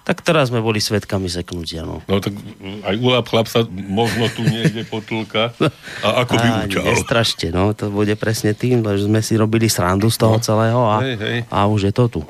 [0.09, 2.01] Tak teraz sme boli svetkami seknutia, no.
[2.09, 2.33] No tak
[2.81, 5.53] aj ulap chlap sa možno tu niekde potulka.
[6.01, 6.81] A ako by učal.
[6.81, 11.05] Nestrašte, no, to bude presne tým, že sme si robili srandu z toho celého a,
[11.05, 11.37] hej, hej.
[11.53, 12.21] a už je to tu.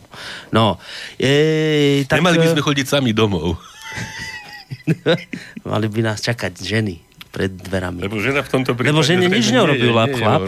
[0.52, 0.76] No,
[1.15, 3.56] e, tak, Nemali by sme chodiť sami domov.
[5.72, 7.00] mali by nás čakať ženy
[7.32, 8.04] pred dverami.
[8.04, 8.92] Lebo žena v tomto prípade...
[8.92, 10.42] Lebo žene nič neurobil, je chlap.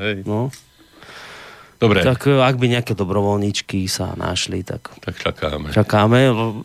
[0.00, 0.24] hej.
[0.24, 0.48] No,
[1.80, 5.72] Dobre, tak, e, ak by nejaké dobrovoľníčky sa našli, tak tak čakáme.
[5.72, 6.18] čakáme,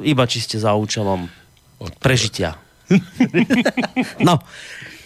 [0.04, 1.32] iba čiste za účelom
[2.04, 2.60] prežitia.
[4.28, 4.38] no,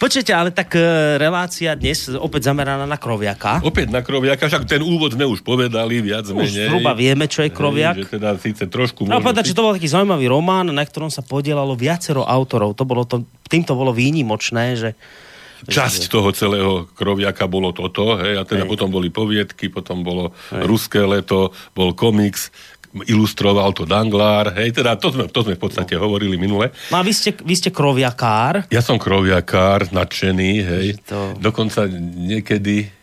[0.02, 0.82] počujete, ale tak e,
[1.16, 3.62] relácia dnes opäť zameraná na kroviaka.
[3.62, 6.74] Opäť na kroviaka, však ten úvod sme už povedali, viac Už menej.
[6.74, 7.96] zhruba vieme, čo je kroviak.
[7.96, 9.08] Hej, že teda síce trošku...
[9.08, 12.76] No povedať, že to bol taký zaujímavý román, na ktorom sa podielalo viacero autorov.
[12.76, 14.90] To bolo to, týmto bolo výnimočné, že
[15.68, 18.72] Časť toho celého kroviaka bolo toto, hej, a teda Hej.
[18.72, 22.54] potom boli poviedky, potom bolo ruské leto, bol komiks,
[23.06, 26.74] ilustroval to Danglár, hej, teda to sme, to sme v podstate hovorili minule.
[26.90, 28.66] No a vy ste, vy ste kroviakár.
[28.74, 30.88] Ja som kroviakár, nadšený, hej.
[31.12, 33.00] To- Dokonca niekedy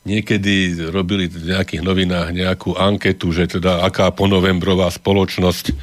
[0.00, 5.76] niekedy robili v nejakých novinách nejakú anketu, že teda aká ponovembrová spoločnosť,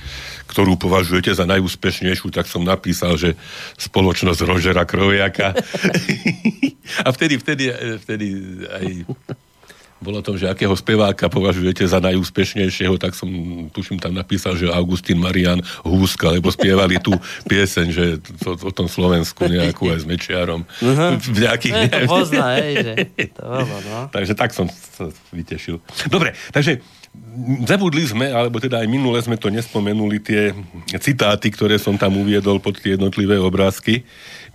[0.48, 3.36] ktorú považujete za najúspešnejšiu, tak som napísal, že
[3.78, 5.54] spoločnosť Rožera Kroviaka.
[7.06, 7.68] A vtedy, vtedy,
[8.00, 8.28] vtedy
[8.72, 8.86] aj
[9.98, 13.30] bolo to, že akého speváka považujete za najúspešnejšieho, tak som,
[13.74, 17.18] tuším, tam napísal, že Augustín Marian Húska, lebo spievali tú
[17.50, 18.06] pieseň, že
[18.46, 20.70] to, o tom Slovensku nejakú aj s Mečiarom.
[21.34, 22.94] V nejakých, Ne, to pozná, hej, že
[23.34, 24.00] to bolo, no.
[24.14, 25.82] Takže tak som sa vytešil.
[26.14, 26.78] Dobre, takže
[27.70, 30.52] zabudli sme, alebo teda aj minule sme to nespomenuli, tie
[30.98, 34.04] citáty, ktoré som tam uviedol pod tie jednotlivé obrázky.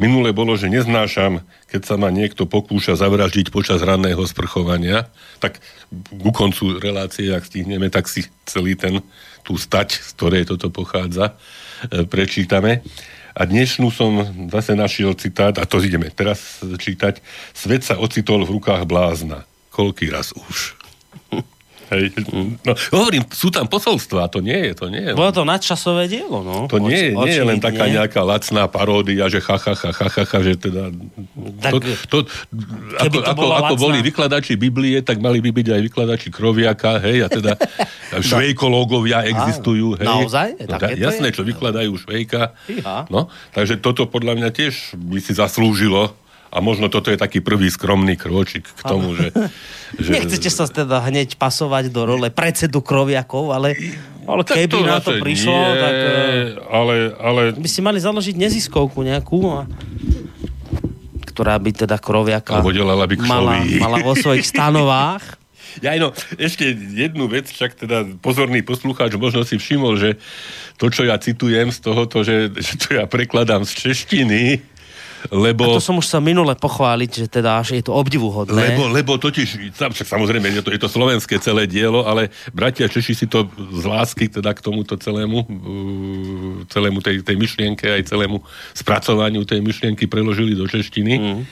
[0.03, 5.07] Minule bolo, že neznášam, keď sa ma niekto pokúša zavraždiť počas ranného sprchovania.
[5.39, 5.63] Tak
[6.19, 8.99] ku koncu relácie, ak stihneme, tak si celý ten,
[9.47, 11.39] tú stať, z ktorej toto pochádza,
[11.87, 12.83] e, prečítame.
[13.33, 17.25] A dnešnú som zase našiel citát, a to ideme teraz čítať.
[17.57, 19.49] Svet sa ocitol v rukách blázna.
[19.73, 20.82] Koľký raz už?
[21.93, 22.17] Hej.
[22.65, 25.13] No, hovorím, sú tam posolstvá, to nie je, to nie je.
[25.13, 26.65] Bolo to nadčasové dielo, no.
[26.73, 30.07] To nie, je- nie je len taká nejaká lacná paródia, že ha, ha, ha, ha,
[30.09, 30.89] ha, ha že teda...
[31.61, 31.79] Tak- to,
[32.09, 32.19] to,
[32.97, 37.25] ako, to ako, ako boli vykladači Biblie, tak mali by byť aj vykladači kroviaka, hej,
[37.25, 37.53] a teda
[38.33, 40.09] švejkológovia existujú, hej.
[40.09, 40.49] Naozaj?
[40.65, 41.37] No, také to jasné, je?
[41.37, 42.57] čo vykladajú švejka.
[42.65, 43.05] Fíha.
[43.13, 46.17] No, takže toto podľa mňa tiež by si zaslúžilo
[46.53, 49.33] a možno toto je taký prvý skromný krôčik k tomu, že...
[50.05, 53.73] že Nechcete sa teda hneď pasovať do role predsedu kroviakov, ale,
[54.29, 56.09] ale Tak keby na to prišlo, nie, tak e,
[56.69, 59.65] Ale, ale by ste mali založiť neziskovku nejakú, a,
[61.33, 65.25] ktorá by teda kroviaka by mala, mala vo svojich stanovách.
[65.81, 70.21] Ja no, ešte jednu vec, však teda pozorný poslucháč možno si všimol, že
[70.77, 74.61] to, čo ja citujem z tohoto, že, že to ja prekladám z češtiny,
[75.31, 75.79] A lebo...
[75.79, 78.75] to som už sa minule pochváliť, že teda že je to obdivuhodné.
[78.75, 83.27] Lebo, lebo totiž, samozrejme, je to, je to slovenské celé dielo, ale bratia Češi si
[83.31, 85.47] to z lásky teda k tomuto celému, uh,
[86.67, 88.43] celému tej, tej myšlienke, aj celému
[88.75, 91.15] spracovaniu tej myšlienky preložili do češtiny.
[91.19, 91.43] Mm.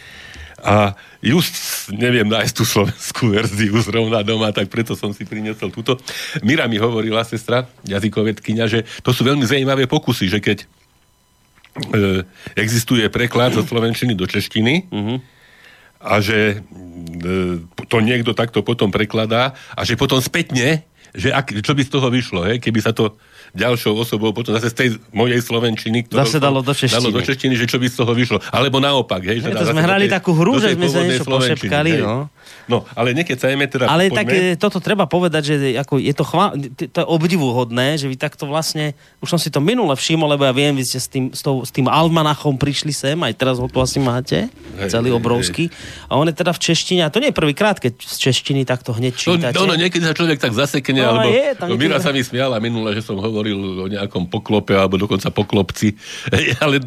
[0.60, 0.92] A
[1.24, 5.96] just neviem nájsť tú slovenskú verziu zrovna doma, tak preto som si priniesol túto.
[6.44, 10.68] Mira mi hovorila, sestra, jazykovedkynia, že to sú veľmi zaujímavé pokusy, že keď
[12.56, 14.90] existuje preklad zo slovenčiny do češtiny.
[16.00, 17.60] A že e,
[17.92, 22.08] to niekto takto potom prekladá a že potom spätne, že ak, čo by z toho
[22.08, 23.20] vyšlo, hej, keby sa to
[23.52, 26.96] ďalšou osobou potom zase z tej mojej slovenčiny ktorou Zase dalo do češtiny.
[26.96, 28.38] dalo do češtiny, že čo by z toho vyšlo.
[28.48, 31.24] Alebo naopak, hej, že Hej, to sme hrali tej- takú hru, že sme sa niečo
[31.24, 32.02] pošepkali, hej.
[32.02, 32.30] no.
[32.66, 34.54] No, ale nekecajme teda, Ale tak poďme.
[34.54, 36.54] e, toto treba povedať, že ako je to, chvá...
[36.76, 40.52] to je obdivuhodné, že vy takto vlastne, už som si to minule všimol, lebo ja
[40.52, 43.66] viem, vy ste s tým, s, tou, s tým almanachom prišli sem, aj teraz ho
[43.66, 45.64] tu asi máte, Hej, celý hej, obrovský.
[46.06, 48.92] A on je teda v češtine, a to nie je prvýkrát, keď z češtiny takto
[48.92, 49.54] hneď No, čítate.
[49.56, 52.10] no, no, niekedy sa človek tak zasekne, No, alebo je, tam no, niekedy- Mira sa
[52.10, 55.96] mi smiala minule, že som hovoril o nejakom poklope, alebo dokonca poklopci,
[56.64, 56.80] ale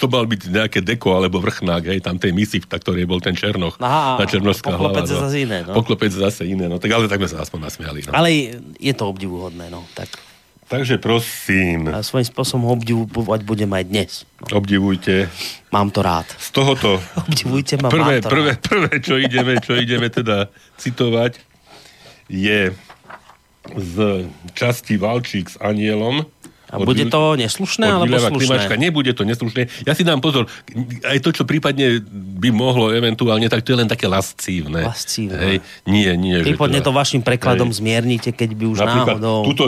[0.00, 3.36] to mal byť nejaké deko, alebo vrchnák, hej, tam tej misi, na ktorej bol ten
[3.36, 5.12] Černoch, Aha, tá Černošská poklopec hlava.
[5.12, 5.72] je zase iné, no.
[5.76, 7.98] Poklopec zase iné, no, tak ale tak sme sa aspoň nasmiali.
[8.08, 8.16] No.
[8.16, 8.28] Ale
[8.80, 9.84] je to obdivuhodné, no.
[9.92, 10.30] Tak
[10.70, 14.10] Takže prosím, a svojím spôsobom obdivovať budem aj dnes.
[14.46, 15.26] No, obdivujte
[15.74, 16.30] mám to rád.
[16.38, 18.62] z tohoto Obdivujte ma, prvé, mám to prvé, rád.
[18.62, 20.46] prvé, čo ideme, čo ideme teda
[20.78, 21.42] citovať,
[22.30, 22.70] je
[23.76, 26.26] z časti Valčík s Anielom.
[26.70, 28.46] A bude to neslušné od alebo slušné?
[28.46, 28.74] Klimačka.
[28.78, 29.82] Nebude to neslušné.
[29.82, 30.46] Ja si dám pozor,
[31.02, 31.98] aj to, čo prípadne
[32.38, 34.86] by mohlo eventuálne, tak to je len také lascívne.
[34.86, 35.34] Lascívne.
[35.34, 35.56] Hej,
[35.90, 36.38] nie, nie.
[36.46, 37.82] Prípadne teda- to vašim prekladom Hej.
[37.82, 39.50] zmiernite, keď by už Napríklad, náhodou...
[39.50, 39.64] tuto,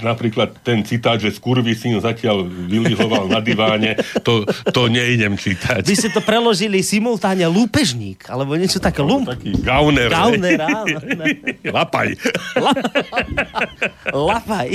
[0.00, 5.84] napríklad ten citát, že skurvy syn zatiaľ vylihoval na diváne, to, to neidem čítať.
[5.84, 9.04] Vy ste to preložili simultáne lúpežník, alebo niečo také.
[9.04, 9.28] Lump.
[9.28, 10.08] Taký gauner.
[10.08, 10.96] Gauner, áno.
[11.76, 12.16] Lapaj.
[14.32, 14.68] Lapaj.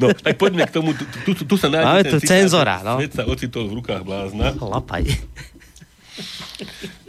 [0.00, 0.96] No, tak poďme k tomu.
[0.96, 1.04] Tu,
[1.36, 2.96] tu, tu, sa nájde Máme tu cenzora, no.
[3.00, 4.56] Svet sa ocitol v rukách blázna.
[4.56, 5.04] Lapaj.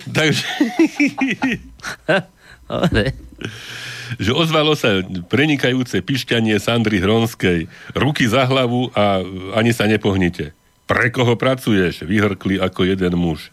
[0.05, 0.45] Takže,
[2.65, 3.13] Dobre.
[4.21, 7.67] Že ozvalo sa prenikajúce pišťanie Sandry Hronskej.
[7.97, 9.23] Ruky za hlavu a
[9.57, 10.53] ani sa nepohnite.
[10.85, 12.05] Pre koho pracuješ?
[12.05, 13.49] Vyhrkli ako jeden muž.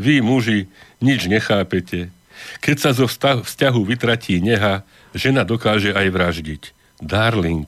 [0.00, 0.66] Vy, muži,
[0.98, 2.10] nič nechápete.
[2.58, 4.82] Keď sa zo vzťahu vytratí neha,
[5.14, 6.62] žena dokáže aj vraždiť.
[7.02, 7.66] Darling,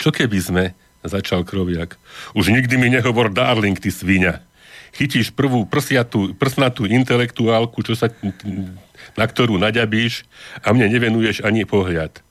[0.00, 0.64] čo keby sme,
[1.04, 2.00] začal Kroviak.
[2.32, 4.40] Už nikdy mi nehovor darling, ty svinia.
[4.94, 8.08] Chytíš prvú prsiatú, prsnatú intelektuálku, čo sa,
[9.14, 10.24] na ktorú naďabíš
[10.64, 12.24] a mne nevenuješ ani pohľad.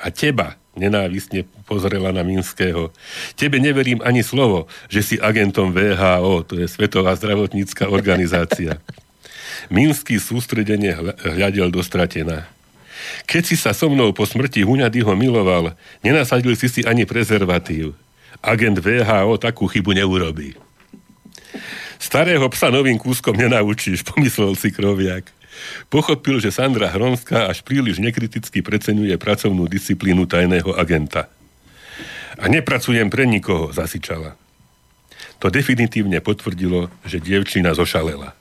[0.00, 2.94] A teba, nenávistne pozrela na Minského,
[3.36, 8.80] tebe neverím ani slovo, že si agentom VHO, to je Svetová zdravotnícka organizácia.
[9.68, 12.48] Minský sústredenie hľa- hľadel do stratená.
[13.26, 17.96] Keď si sa so mnou po smrti Huňadyho miloval, nenasadil si si ani prezervatív.
[18.40, 20.56] Agent VHO takú chybu neurobí.
[22.00, 25.28] Starého psa novým kúskom nenaučíš, pomyslel si Kroviak.
[25.92, 31.26] Pochopil, že Sandra Hronská až príliš nekriticky preceňuje pracovnú disciplínu tajného agenta.
[32.40, 34.38] A nepracujem pre nikoho, zasičala.
[35.40, 38.36] To definitívne potvrdilo, že dievčina zošalela.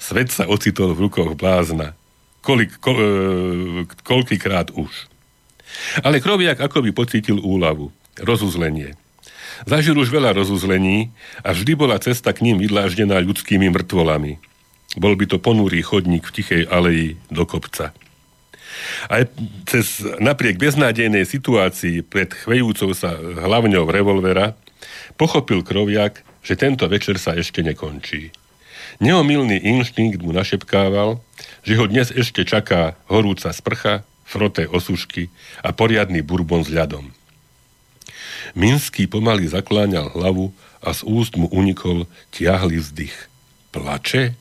[0.00, 1.94] Svet sa ocitol v rukoch blázna.
[2.40, 3.06] Kolik, ko, e,
[4.02, 5.10] koľkýkrát už.
[6.02, 8.96] Ale Kroviak akoby pocítil úlavu, rozuzlenie.
[9.68, 11.12] Zažil už veľa rozuzlení
[11.44, 14.40] a vždy bola cesta k ním vydláždená ľudskými mŕtvolami.
[14.98, 17.94] Bol by to ponurý chodník v tichej aleji do kopca.
[19.06, 19.22] Aj
[19.70, 24.58] cez napriek beznádejnej situácii pred chvejúcou sa hlavňou revolvera
[25.14, 28.32] pochopil Kroviak, že tento večer sa ešte nekončí.
[28.98, 31.22] Neomilný inštinkt mu našepkával,
[31.62, 35.30] že ho dnes ešte čaká horúca sprcha, froté osušky
[35.62, 37.10] a poriadny bourbon s ľadom.
[38.54, 40.50] Minský pomaly zakláňal hlavu
[40.82, 43.30] a z úst mu unikol tiahly vzdych.
[43.70, 44.34] Plače?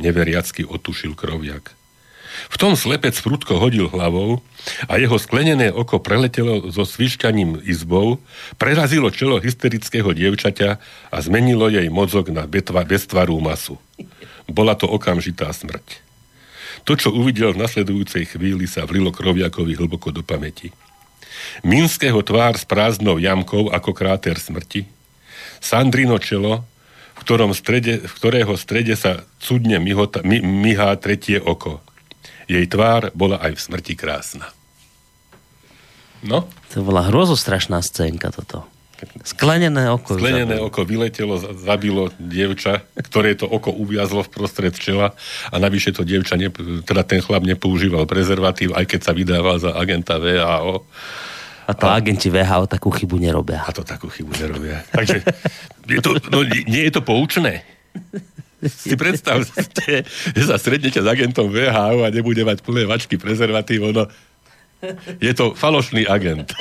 [0.00, 1.74] Neveriacky otušil kroviak.
[2.48, 4.40] V tom slepec prudko hodil hlavou
[4.88, 8.24] a jeho sklenené oko preletelo so svišťaním izbou,
[8.56, 10.70] prerazilo čelo hysterického dievčaťa
[11.12, 13.76] a zmenilo jej mozog na beztvarú masu.
[14.48, 16.00] Bola to okamžitá smrť.
[16.88, 20.74] To, čo uvidel v nasledujúcej chvíli, sa vlilo kroviakovi hlboko do pamäti.
[21.62, 24.88] Minského tvár s prázdnou jamkou ako kráter smrti,
[25.62, 26.66] Sandrino čelo,
[27.22, 31.78] ktorom strede, v ktorého strede sa cudne myhota, my, myhá tretie oko.
[32.46, 34.50] Jej tvár bola aj v smrti krásna.
[36.22, 38.66] No, To bola hrozostrašná scénka toto.
[39.26, 40.14] Sklenené oko.
[40.14, 40.66] sklenené zabil.
[40.70, 45.18] oko vyletelo, za- zabilo dievča, ktoré to oko uviazlo v prostred čela
[45.50, 46.54] a navyše to dievča, ne,
[46.86, 50.86] teda ten chlap nepoužíval prezervatív, aj keď sa vydával za agenta VHO.
[51.72, 53.64] A to agenti VHO takú chybu nerobia.
[53.64, 54.84] A to takú chybu nerobia.
[54.92, 55.24] Takže
[55.88, 57.64] je to, no, nie je to poučné.
[58.60, 60.04] Si predstavte,
[60.36, 64.04] že sa stretnete s agentom VHO a nebude mať plné vačky prezervatív, no
[65.18, 66.52] je to falošný agent.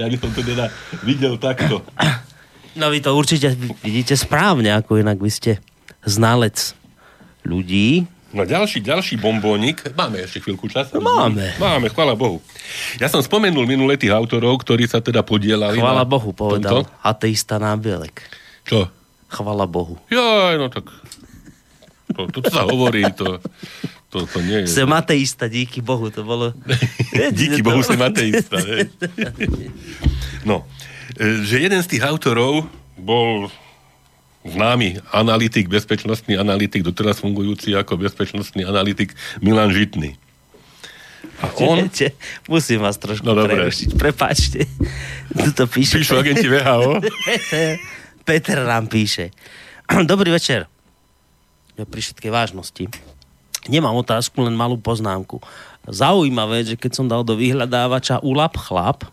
[0.00, 0.72] Ja by som to teda
[1.04, 1.84] videl takto.
[2.78, 3.52] No vy to určite
[3.84, 5.52] vidíte správne, ako inak vy ste
[6.08, 6.72] znalec
[7.44, 8.08] ľudí.
[8.30, 9.90] No ďalší, ďalší bombónik.
[9.98, 10.94] Máme ešte chvíľku čas?
[10.94, 11.50] No, máme.
[11.58, 12.38] Máme, chvála Bohu.
[13.02, 16.94] Ja som spomenul minule tých autorov, ktorí sa teda podielali Chvala na Bohu, povedal tomto.
[17.02, 18.22] ateista nábielek.
[18.62, 18.86] Čo?
[19.26, 19.98] Chvala Bohu.
[20.06, 20.86] Joj, no tak...
[22.14, 23.38] To, to, to sa hovorí, to,
[24.10, 24.78] to, to nie je...
[24.78, 26.54] Sem ateista, díky Bohu, to bolo...
[27.38, 28.58] Díky Bohu som ateista.
[30.40, 30.64] No,
[31.20, 32.64] e, že jeden z tých autorov
[32.96, 33.52] bol
[34.44, 39.12] známy analytik, bezpečnostný analytik, doteraz fungujúci ako bezpečnostný analytik
[39.44, 40.16] Milan Žitný.
[41.40, 41.88] A on...
[41.88, 42.16] Viete,
[42.48, 43.96] musím vás trošku No, prerušiť.
[43.96, 44.64] Prepáčte.
[45.32, 46.00] Tu to píše.
[46.00, 47.00] Píšu agenti VHO.
[47.00, 47.68] Peter,
[48.24, 49.32] Peter nám píše.
[50.10, 50.68] Dobrý večer.
[51.80, 52.84] Ja pri všetkej vážnosti.
[53.68, 55.40] Nemám otázku, len malú poznámku.
[55.88, 59.08] Zaujímavé, že keď som dal do vyhľadávača ULAP chlap,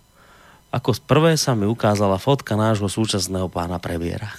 [0.72, 4.36] ako z prvé sa mi ukázala fotka nášho súčasného pána premiéra.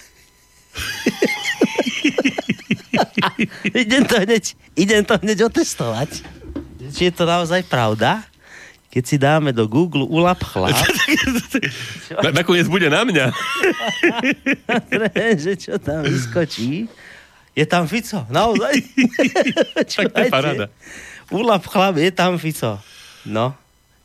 [3.83, 4.45] idem, to hneď,
[4.76, 6.11] idem to hneď otestovať.
[6.93, 8.24] Či je to naozaj pravda?
[8.89, 10.72] keď si dáme do Google ulap chlap,
[12.24, 13.26] Na, nakoniec bude na mňa.
[15.37, 16.89] že čo tam vyskočí,
[17.53, 18.81] je tam Fico, naozaj.
[19.93, 20.66] Tak to je paráda.
[21.29, 22.81] Ulap chlap, je tam Fico.
[23.29, 23.53] No,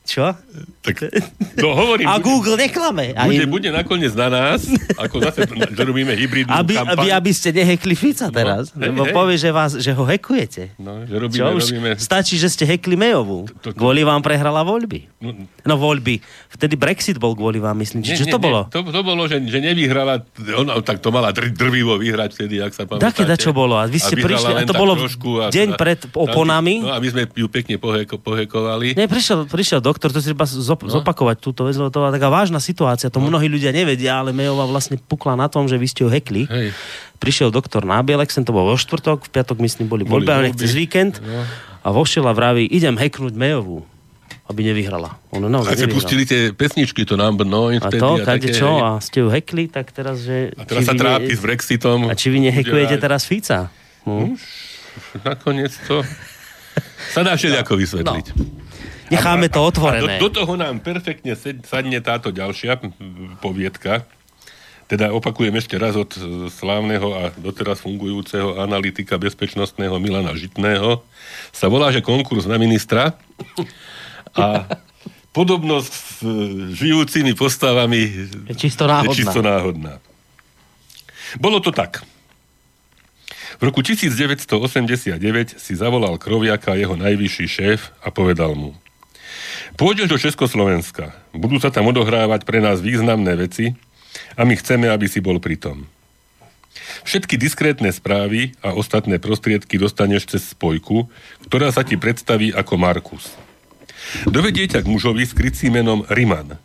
[0.04, 0.36] čo?
[0.84, 1.00] Tak,
[1.64, 3.16] no hovorím, A bude, Google neklame.
[3.16, 4.68] A bude, bude nakoniec na nás,
[5.00, 7.00] ako zase, že robíme hybridnú aby, kampaň.
[7.00, 8.76] aby, aby ste nehekli Fica teraz.
[8.76, 9.16] hej, lebo hej.
[9.16, 10.76] povie, že, vás, že ho hekujete.
[10.76, 11.90] No, že robíme, Čo už robíme...
[11.96, 13.48] stačí, že ste hekli Mayovú.
[13.64, 15.08] To- to- Kvôli vám prehrala voľby.
[15.24, 16.20] No, No voľby.
[16.52, 18.04] Vtedy Brexit bol kvôli vám, myslím.
[18.04, 18.68] Či, čo to bolo?
[18.68, 20.20] To, to bolo, že, že nevyhrala,
[20.60, 23.08] ona tak to mala dr, drvivo vyhrať vtedy, ak sa pamätáte.
[23.08, 23.80] Také dačo bolo.
[23.80, 26.84] A vy ste vyhrala prišli, a to bolo trošku deň pred oponami.
[26.84, 29.00] No a my sme ju pekne poheko, pohekovali.
[29.00, 30.44] Nie, prišiel, prišiel doktor, to si treba
[30.74, 30.92] zop, No.
[31.00, 34.66] zopakovať túto vec, lebo to bola taká vážna situácia, to mnohí ľudia nevedia, ale Mayová
[34.66, 36.44] vlastne pukla na tom, že vy ste ho hekli.
[36.46, 36.74] Hej.
[37.16, 40.74] Prišiel doktor na Bielexen, to bol vo štvrtok, v piatok myslím boli voľby, ale cez
[40.74, 41.22] víkend.
[41.80, 43.86] A vošiel a vraví, idem heknúť Mayovú,
[44.46, 45.16] aby nevyhrala.
[45.32, 48.68] Ono A ste pustili tie pesničky, to number nine A to, a kade také, čo,
[48.68, 48.82] hej.
[48.82, 50.52] a ste ju hekli, tak teraz, že...
[50.54, 52.00] A teraz sa trápi ne- s Brexitom.
[52.08, 53.72] A či vy nehekujete teraz Fica?
[54.04, 54.36] Hm?
[55.24, 56.04] Nakoniec to
[57.10, 58.26] sa dá všelijako vysvetliť.
[59.14, 60.18] Necháme to otvorené.
[60.20, 62.82] do, do toho nám perfektne sadne táto ďalšia
[63.40, 64.06] poviedka.
[64.90, 66.12] Teda opakujem ešte raz od
[66.52, 71.02] slávneho a doteraz fungujúceho analytika bezpečnostného Milana Žitného.
[71.56, 73.16] Sa volá, že konkurs na ministra.
[74.34, 74.68] A
[75.34, 76.30] podobnosť s e,
[76.78, 78.02] žijúcimi postavami
[78.54, 79.10] Je čisto náhodná.
[79.10, 79.94] je čisto náhodná.
[81.42, 82.06] Bolo to tak.
[83.58, 85.18] V roku 1989
[85.58, 88.78] si zavolal Kroviaka jeho najvyšší šéf a povedal mu
[89.76, 93.74] Pôjdeš do Československa, budú sa tam odohrávať pre nás významné veci
[94.38, 95.86] a my chceme, aby si bol pritom.
[97.04, 101.10] Všetky diskrétne správy a ostatné prostriedky dostaneš cez spojku,
[101.50, 103.34] ktorá sa ti predstaví ako Markus.
[104.28, 105.34] Dovedie ťa k mužovi s
[105.70, 106.60] menom Riman.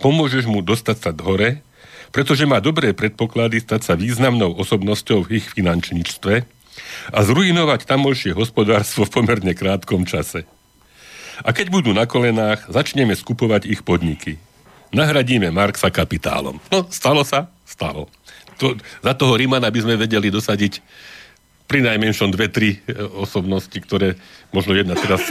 [0.00, 1.60] Pomôžeš mu dostať sa hore,
[2.12, 6.34] pretože má dobré predpoklady stať sa významnou osobnosťou v ich finančníctve
[7.12, 10.48] a zrujnovať tamošie hospodárstvo v pomerne krátkom čase.
[11.40, 14.36] A keď budú na kolenách, začneme skupovať ich podniky.
[14.92, 16.60] Nahradíme Marxa kapitálom.
[16.68, 17.48] No, stalo sa?
[17.64, 18.12] Stalo.
[18.60, 20.84] To, za toho Rimana by sme vedeli dosadiť
[21.64, 24.20] pri najmenšom dve, tri e, osobnosti, ktoré
[24.52, 25.24] možno jedna teraz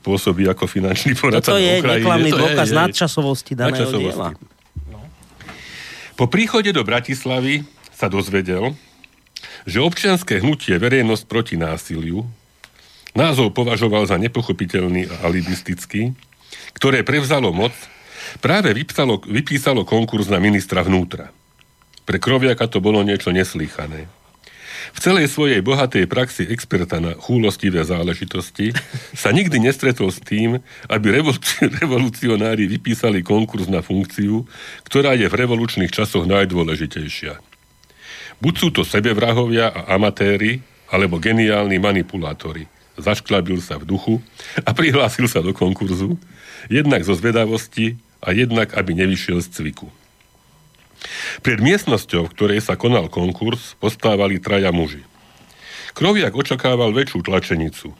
[0.00, 2.78] pôsobí ako finančný poradca na je neklamný To dôkaz je, je.
[2.80, 4.08] nadčasovosti daného Nadčasovosti.
[4.08, 4.28] diela.
[6.16, 8.72] Po príchode do Bratislavy sa dozvedel,
[9.68, 12.24] že občianské hnutie Verejnosť proti násiliu
[13.12, 16.16] názov považoval za nepochopiteľný a alibistický,
[16.76, 17.72] ktoré prevzalo moc,
[18.40, 21.30] práve vypsalo, vypísalo konkurs na ministra vnútra.
[22.02, 24.10] Pre Kroviaka to bolo niečo neslýchané.
[24.92, 28.74] V celej svojej bohatej praxi experta na chúlostivé záležitosti
[29.14, 30.58] sa nikdy nestretol s tým,
[30.90, 34.42] aby revoluci- revolucionári vypísali konkurs na funkciu,
[34.82, 37.38] ktorá je v revolučných časoch najdôležitejšia.
[38.42, 40.58] Buď sú to sebevrahovia a amatéri,
[40.92, 42.68] alebo geniálni manipulátori.
[43.00, 44.14] Zašklabil sa v duchu
[44.62, 46.20] a prihlásil sa do konkurzu,
[46.68, 49.88] jednak zo zvedavosti a jednak, aby nevyšiel z cviku.
[51.42, 55.02] Pred miestnosťou, v ktorej sa konal konkurs, postávali traja muži.
[55.92, 57.92] Kroviak očakával väčšiu tlačenicu.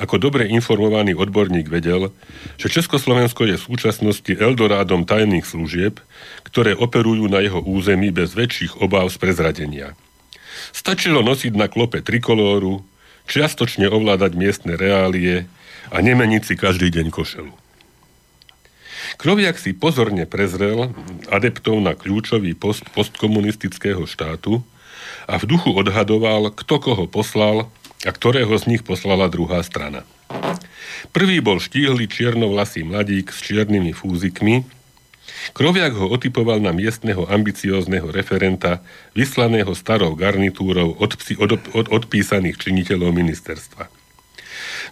[0.00, 2.16] Ako dobre informovaný odborník vedel,
[2.56, 6.00] že Československo je v súčasnosti Eldorádom tajných služieb,
[6.48, 9.92] ktoré operujú na jeho území bez väčších obáv z prezradenia.
[10.72, 12.80] Stačilo nosiť na klope trikolóru,
[13.26, 15.46] čiastočne ovládať miestne reálie
[15.92, 17.52] a nemeniť si každý deň košelu.
[19.20, 20.94] Kroviak si pozorne prezrel
[21.28, 24.64] adeptov na kľúčový post postkomunistického štátu
[25.28, 27.68] a v duchu odhadoval, kto koho poslal
[28.02, 30.02] a ktorého z nich poslala druhá strana.
[31.12, 34.64] Prvý bol štíhly čiernovlasý mladík s čiernymi fúzikmi.
[35.50, 38.86] Kroviak ho otypoval na miestneho ambiciózneho referenta,
[39.18, 43.90] vyslaného starou garnitúrou od, psi, od, od, odpísaných činiteľov ministerstva.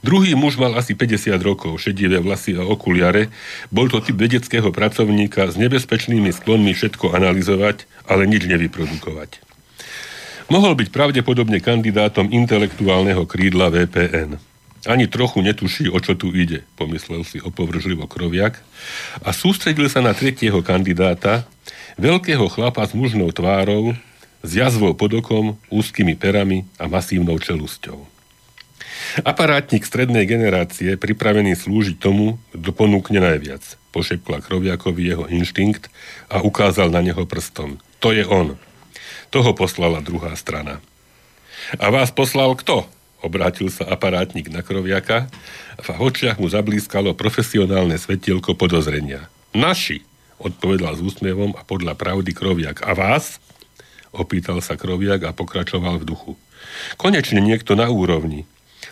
[0.02, 3.30] Druhý muž mal asi 50 rokov, šedivé vlasy a okuliare.
[3.68, 9.44] Bol to typ vedeckého pracovníka s nebezpečnými sklonmi všetko analyzovať, ale nič nevyprodukovať.
[10.50, 14.49] Mohol byť pravdepodobne kandidátom intelektuálneho krídla VPN.
[14.88, 18.64] Ani trochu netuší, o čo tu ide, pomyslel si opovržlivo Kroviak
[19.20, 21.44] a sústredil sa na tretieho kandidáta,
[22.00, 23.92] veľkého chlapa s mužnou tvárou,
[24.40, 28.08] s jazvou pod okom, úzkými perami a masívnou čelusťou.
[29.20, 33.76] Aparátnik strednej generácie, pripravený slúžiť tomu, kto ponúkne najviac.
[33.90, 35.92] Pošepkla Kroviakovi jeho inštinkt
[36.30, 37.82] a ukázal na neho prstom.
[38.00, 38.56] To je on.
[39.28, 40.80] Toho poslala druhá strana.
[41.76, 42.86] A vás poslal kto?
[43.20, 45.28] Obrátil sa aparátnik na kroviaka
[45.76, 49.28] a v očiach mu zablískalo profesionálne svetielko podozrenia.
[49.52, 50.00] Naši,
[50.40, 52.80] odpovedal s úsmevom a podľa pravdy kroviak.
[52.80, 53.36] A vás?
[54.10, 56.32] Opýtal sa kroviak a pokračoval v duchu.
[56.96, 58.48] Konečne niekto na úrovni.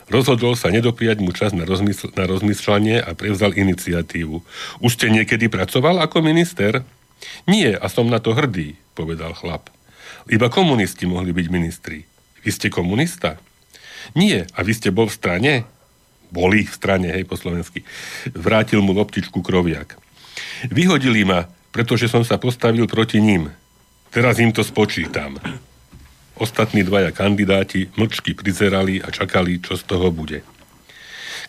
[0.09, 4.41] Rozhodol sa nedopriať mu čas na, rozmysl- na rozmyslanie a prevzal iniciatívu.
[4.85, 6.85] Už ste niekedy pracoval ako minister?
[7.49, 9.68] Nie, a som na to hrdý, povedal chlap.
[10.29, 12.05] Iba komunisti mohli byť ministri.
[12.45, 13.41] Vy ste komunista?
[14.17, 15.53] Nie, a vy ste bol v strane?
[16.29, 17.85] Boli v strane, hej, po slovensky.
[18.37, 19.97] Vrátil mu loptičku kroviak.
[20.69, 23.53] Vyhodili ma, pretože som sa postavil proti ním.
[24.09, 25.37] Teraz im to spočítam.
[26.39, 30.47] Ostatní dvaja kandidáti mlčky prizerali a čakali, čo z toho bude.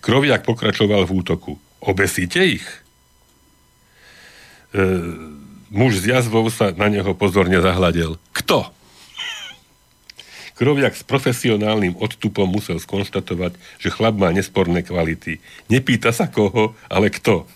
[0.01, 1.51] Kroviak pokračoval v útoku.
[1.79, 2.65] Obesíte ich?
[4.73, 4.81] E,
[5.69, 8.17] muž z jazvou sa na neho pozorne zahľadel.
[8.33, 8.71] Kto?
[10.59, 15.39] Kroviak s profesionálnym odstupom musel skonštatovať, že chlap má nesporné kvality.
[15.71, 17.47] Nepýta sa koho, ale kto.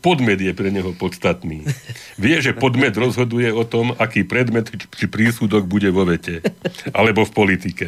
[0.00, 1.68] Podmet je pre neho podstatný.
[2.16, 6.40] Vie, že podmet rozhoduje o tom, aký predmet či prísudok bude vo vete.
[6.96, 7.86] Alebo v politike.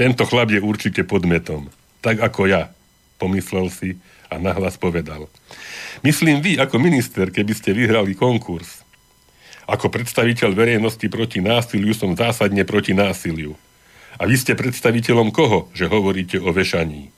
[0.00, 1.68] Tento chlap je určite podmetom.
[2.00, 2.72] Tak ako ja,
[3.20, 4.00] pomyslel si
[4.32, 5.28] a nahlas povedal.
[6.00, 8.80] Myslím vy, ako minister, keby ste vyhrali konkurs.
[9.68, 13.52] Ako predstaviteľ verejnosti proti násiliu som zásadne proti násiliu.
[14.18, 17.10] A vy ste predstaviteľom koho, že hovoríte o vešaní?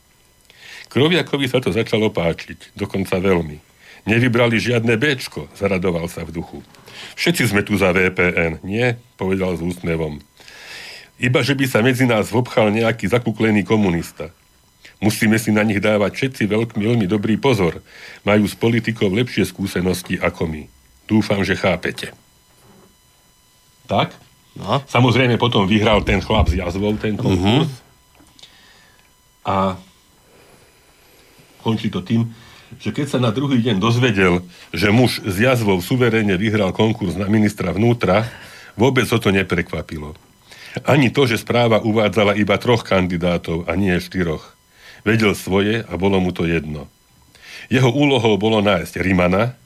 [0.88, 3.58] Kroviakovi sa to začalo páčiť, dokonca veľmi.
[4.06, 6.62] Nevybrali žiadne Bčko, zaradoval sa v duchu.
[7.18, 8.94] Všetci sme tu za VPN, nie?
[9.18, 10.22] Povedal s úsmevom.
[11.18, 14.30] Iba, že by sa medzi nás vobchal nejaký zakuklený komunista.
[15.02, 17.84] Musíme si na nich dávať všetci veľký, veľmi dobrý pozor.
[18.24, 20.62] Majú s politikou lepšie skúsenosti ako my.
[21.04, 22.16] Dúfam, že chápete.
[23.84, 24.25] Tak?
[24.56, 24.80] No.
[24.88, 27.68] Samozrejme potom vyhral ten chlap s jazvou ten konkurs.
[27.68, 27.84] Uh-huh.
[29.44, 29.76] A
[31.60, 32.32] končí to tým,
[32.80, 34.42] že keď sa na druhý deň dozvedel,
[34.74, 38.26] že muž s jazvou suverénne vyhral konkurs na ministra vnútra,
[38.74, 40.16] vôbec ho to neprekvapilo.
[40.84, 44.56] Ani to, že správa uvádzala iba troch kandidátov a nie štyroch.
[45.06, 46.90] Vedel svoje a bolo mu to jedno.
[47.72, 49.56] Jeho úlohou bolo nájsť Rimana,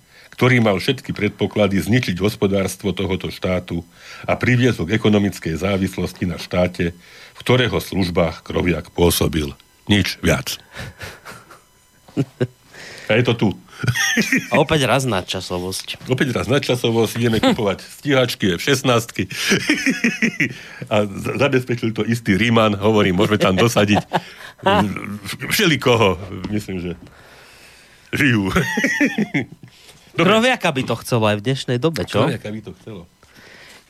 [0.40, 3.84] ktorý mal všetky predpoklady zničiť hospodárstvo tohoto štátu
[4.24, 6.96] a priviesť k ekonomickej závislosti na štáte,
[7.36, 9.52] v ktorého službách Kroviak pôsobil.
[9.84, 10.56] Nič viac.
[13.12, 13.48] A je to tu.
[14.48, 16.08] A opäť raz nadčasovosť.
[16.08, 19.28] Opäť raz nadčasovosť, ideme kupovať stíhačky F-16
[20.88, 21.04] a
[21.36, 24.08] zabezpečil to istý Ríman, hovorím, môžeme tam dosadiť
[25.52, 26.16] všelikoho,
[26.48, 26.92] myslím, že
[28.16, 28.48] žijú.
[30.14, 32.24] Kroviaka by to chcelo aj v dnešnej dobe, čo?
[32.24, 33.02] Kroviaka by to chcelo.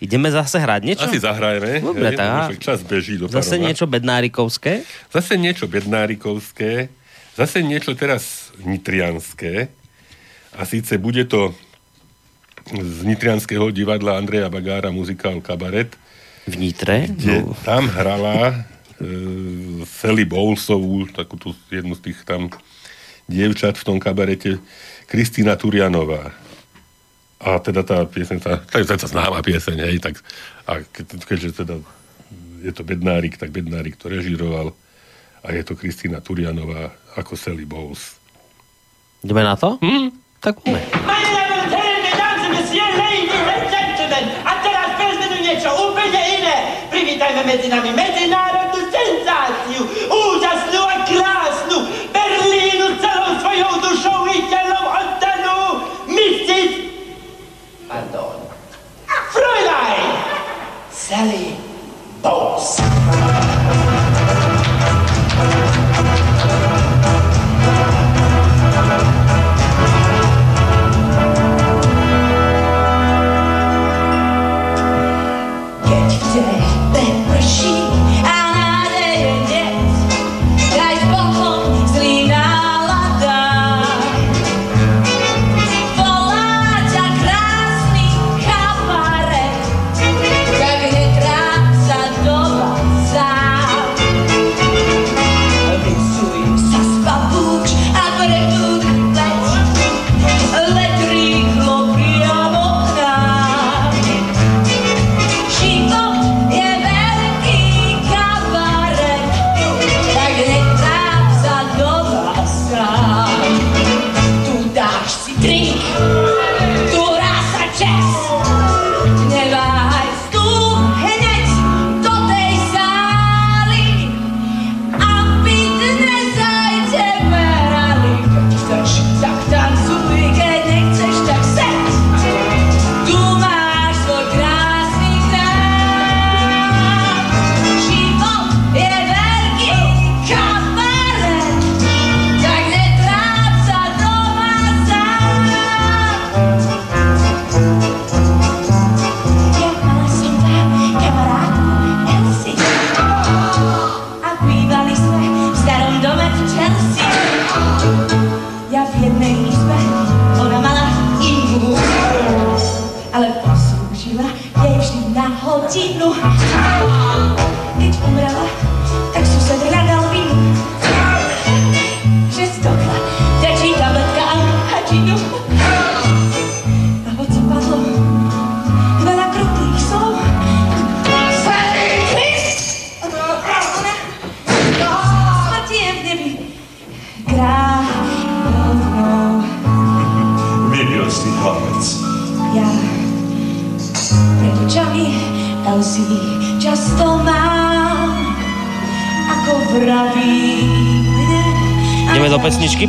[0.00, 1.04] Ideme zase hrať niečo?
[1.04, 1.84] Asi zahrajeme.
[1.84, 2.56] Dobre, tak.
[2.56, 3.64] Čas beží do Zase parova.
[3.68, 4.72] niečo bednárikovské?
[5.12, 6.88] Zase niečo bednárikovské.
[7.36, 9.68] Zase niečo teraz nitrianské.
[10.56, 11.52] A síce bude to
[12.72, 15.92] z nitrianského divadla Andreja Bagára muzikál Kabaret,
[16.48, 17.04] V Nitre?
[17.06, 17.52] kde No.
[17.62, 18.64] tam hrala
[18.96, 22.48] e, Sally Bowlesovú, takú tú jednu z tých tam
[23.30, 24.58] dievčat v tom kabarete,
[25.06, 26.34] Kristýna Turianová.
[27.40, 30.18] A teda tá pieseň, tá, tá je teda známa pieseň, hej, tak
[30.66, 31.80] a ke, keďže teda
[32.60, 34.76] je to Bednárik, tak Bednárik to režíroval
[35.40, 38.20] a je to Kristýna Turianová ako Sally Bowles.
[39.24, 39.80] Ideme na to?
[39.80, 40.12] Hm?
[40.40, 40.80] Tak poďme.
[44.40, 46.56] A teraz vezmeme niečo úplne iné.
[46.88, 49.59] Privítajme medzi nami medzinárodnú senzáciu,
[58.00, 58.40] Pardon.
[59.32, 60.16] Fräulein
[60.90, 61.56] Sally
[62.22, 62.80] Bowles.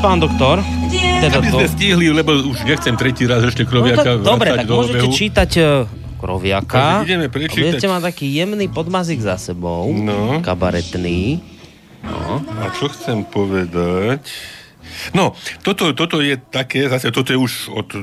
[0.01, 0.65] Pán doktor?
[1.21, 1.57] Teda Aby to...
[1.61, 5.05] sme stihli, lebo už nechcem tretí raz ešte No, kroviaka tak, dobre, tak do môžete
[5.05, 5.13] obehu.
[5.13, 5.65] čítať e,
[6.17, 7.01] Kroviaka.
[7.01, 7.61] Takže ideme prečítať.
[7.77, 9.89] Budete mať taký jemný podmazik za sebou.
[9.93, 10.41] No.
[10.41, 11.41] Kabaretný.
[12.01, 14.25] A čo chcem povedať?
[15.11, 17.99] No, toto, toto je také, zase toto je už od e,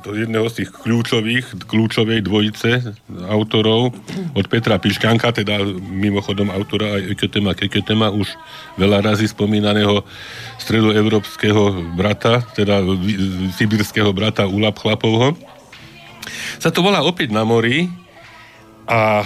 [0.00, 2.96] to jedného z tých kľúčových, kľúčovej dvojice
[3.28, 3.92] autorov,
[4.32, 8.32] od Petra Pišťanka, teda mimochodom autora aj Eketema Keketema, už
[8.80, 10.08] veľa razy spomínaného
[10.56, 12.80] stredoevropského brata, teda
[13.60, 15.36] sibirského brata Ulap Chlapovho.
[16.56, 17.92] Sa to volá opäť na mori
[18.88, 19.20] a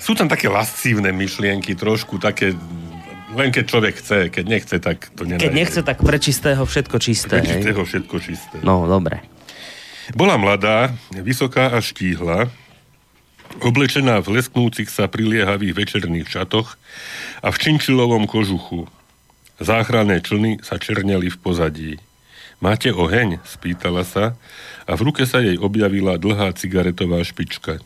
[0.00, 2.56] sú tam také lascívne myšlienky, trošku také,
[3.34, 5.44] len keď človek chce, keď nechce, tak to nenájde.
[5.46, 7.38] Keď nechce, tak pre čistého všetko čisté.
[7.38, 8.56] Pre čistého všetko čisté.
[8.66, 9.22] No, dobre.
[10.10, 12.50] Bola mladá, vysoká a štíhla,
[13.62, 16.74] oblečená v lesknúcich sa priliehavých večerných šatoch
[17.42, 18.90] a v činčilovom kožuchu.
[19.62, 21.92] Záchranné člny sa černeli v pozadí.
[22.58, 23.40] Máte oheň?
[23.46, 24.34] spýtala sa
[24.84, 27.78] a v ruke sa jej objavila dlhá cigaretová špička.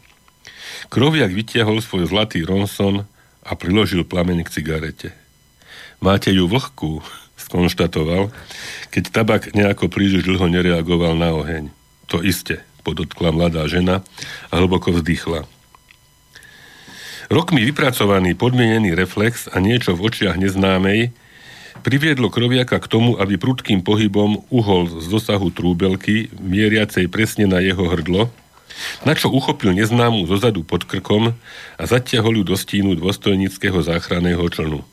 [0.88, 3.04] Kroviak vytiahol svoj zlatý ronson
[3.44, 5.08] a priložil plameň k cigarete.
[6.04, 7.00] Máte ju vlhkú,
[7.40, 8.28] skonštatoval,
[8.92, 11.72] keď tabak nejako príliš dlho nereagoval na oheň.
[12.12, 14.04] To iste, podotkla mladá žena
[14.52, 15.48] a hlboko vzdychla.
[17.32, 21.08] Rokmi vypracovaný podmienený reflex a niečo v očiach neznámej
[21.80, 27.80] priviedlo kroviaka k tomu, aby prudkým pohybom uhol z dosahu trúbelky, mieriacej presne na jeho
[27.80, 28.28] hrdlo,
[29.08, 31.32] na čo uchopil neznámu zozadu pod krkom
[31.80, 34.84] a zatiahol ju do stínu dôstojnického záchranného člnu.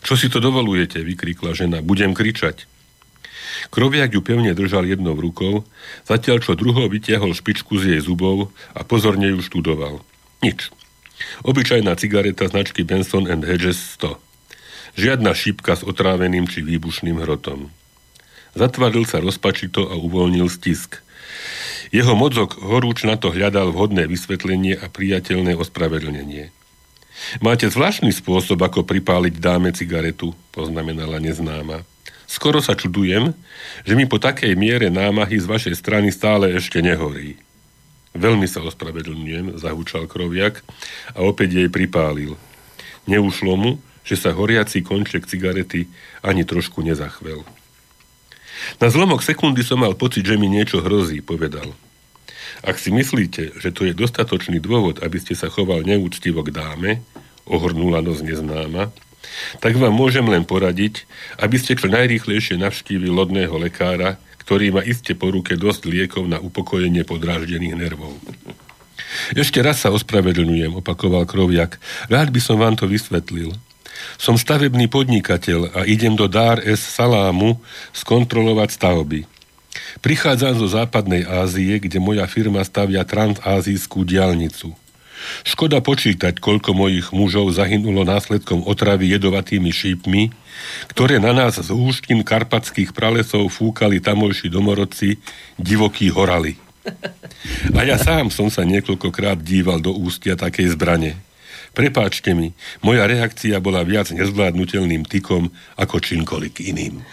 [0.00, 2.64] Čo si to dovolujete, vykríkla žena, budem kričať.
[3.68, 5.68] Kroviak ju pevne držal jednou rukou,
[6.08, 10.00] zatiaľ čo druhou vytiahol špičku z jej zubov a pozorne ju študoval.
[10.40, 10.72] Nič.
[11.44, 14.16] Obyčajná cigareta značky Benson and Hedges 100.
[14.96, 17.68] Žiadna šípka s otráveným či výbušným hrotom.
[18.56, 21.04] Zatvaril sa rozpačito a uvoľnil stisk.
[21.94, 26.50] Jeho mozog horúč na to hľadal vhodné vysvetlenie a priateľné ospravedlnenie.
[27.44, 31.84] Máte zvláštny spôsob, ako pripáliť dáme cigaretu, poznamenala neznáma.
[32.30, 33.34] Skoro sa čudujem,
[33.82, 37.36] že mi po takej miere námahy z vašej strany stále ešte nehorí.
[38.14, 40.62] Veľmi sa ospravedlňujem, zahúčal kroviak
[41.14, 42.34] a opäť jej pripálil.
[43.06, 43.72] Neušlo mu,
[44.06, 45.86] že sa horiaci konček cigarety
[46.22, 47.46] ani trošku nezachvel.
[48.82, 51.70] Na zlomok sekundy som mal pocit, že mi niečo hrozí, povedal.
[52.60, 57.00] Ak si myslíte, že to je dostatočný dôvod, aby ste sa choval neúctivo k dáme,
[57.48, 58.92] ohrnula nos neznáma,
[59.62, 61.06] tak vám môžem len poradiť,
[61.38, 66.42] aby ste čo najrýchlejšie navštívili lodného lekára, ktorý má iste po ruke dosť liekov na
[66.42, 68.18] upokojenie podráždených nervov.
[69.34, 71.78] Ešte raz sa ospravedlňujem, opakoval Kroviak.
[72.10, 73.54] Rád by som vám to vysvetlil.
[74.16, 77.60] Som stavebný podnikateľ a idem do Dar es Salámu
[77.92, 79.20] skontrolovať stavby.
[80.00, 84.74] Prichádzam zo západnej Ázie, kde moja firma stavia transázijskú diálnicu.
[85.44, 90.32] Škoda počítať, koľko mojich mužov zahynulo následkom otravy jedovatými šípmi,
[90.92, 95.20] ktoré na nás z húštin karpatských pralesov fúkali tamojší domorodci
[95.60, 96.56] divokí horali.
[97.76, 101.20] A ja sám som sa niekoľkokrát díval do ústia takej zbrane.
[101.70, 107.04] Prepáčte mi, moja reakcia bola viac nezvládnutelným tykom ako čímkoľvek iným.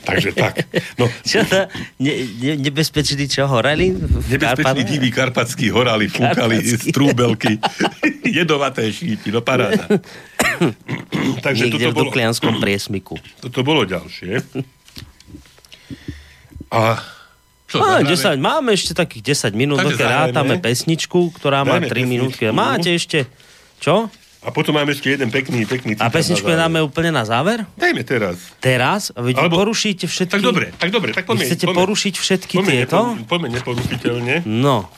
[0.00, 0.64] Takže tak.
[0.96, 1.68] No, Čo to?
[2.00, 3.92] Ne, ne, nebezpečný čo, horali?
[3.92, 4.88] nebezpečný Karpatoch?
[4.88, 7.60] diví karpatskí horali, fúkali z trúbelky,
[8.40, 9.84] jedovaté šípy, no paráda.
[11.44, 13.14] Takže Niekde toto v bolo, Duklianskom priesmiku.
[13.44, 14.40] toto bolo ďalšie.
[16.72, 16.96] A
[17.70, 18.40] čo, Á, zahráme?
[18.42, 22.42] 10, máme ešte takých 10 minút, dokiaľ rátame pesničku, ktorá má Dajme 3 minútky.
[22.50, 23.30] Máte ešte,
[23.78, 24.10] čo?
[24.40, 27.68] A potom máme ešte jeden pekný, pekný A pesničku dáme úplne na záver?
[27.76, 28.40] Dajme teraz.
[28.56, 29.12] Teraz?
[29.12, 30.32] Vy Alebo- porušíte všetky...
[30.32, 31.44] Tak dobre, tak dobre, tak poďme.
[31.44, 32.96] chcete poďme, porušiť všetky poďme, tieto?
[33.14, 34.34] nepo- Poďme neporušiteľne.
[34.46, 34.88] No,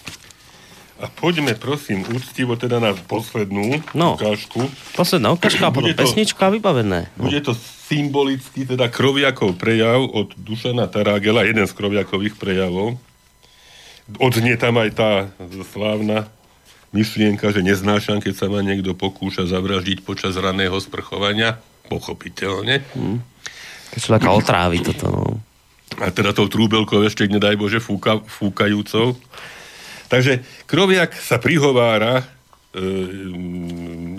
[0.96, 4.14] A poďme, prosím, úctivo teda na poslednú No.
[4.14, 4.70] ukážku.
[4.94, 7.10] posledná ukážka a potom to- pesnička vybavené.
[7.18, 7.58] Bude to
[7.90, 12.94] symbolicky, teda kroviakov prejav od Dušana Tarágela, jeden z kroviakových prejavov.
[14.16, 15.10] Odznie tam aj tá
[15.66, 16.30] slávna
[16.92, 21.58] myšlienka, že neznášam, keď sa ma niekto pokúša zavraždiť počas raného sprchovania.
[21.88, 22.84] Pochopiteľne.
[23.92, 25.24] Keď človeka otrávi toto, no.
[26.00, 29.12] A teda tou trúbelkou ešte, nedaj Bože, fúka, fúkajúcou.
[30.08, 32.24] Takže Kroviak sa prihovára e,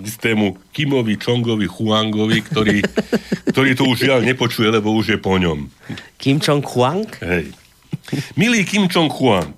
[0.06, 2.78] istému Kimovi, Čongovi, Huangovi, ktorý,
[3.50, 5.66] ktorý to už žiaľ nepočuje, lebo už je po ňom.
[6.14, 7.10] Kim Jong-huang?
[7.22, 7.50] Hej.
[8.38, 9.54] Milý Kim Jong-huang,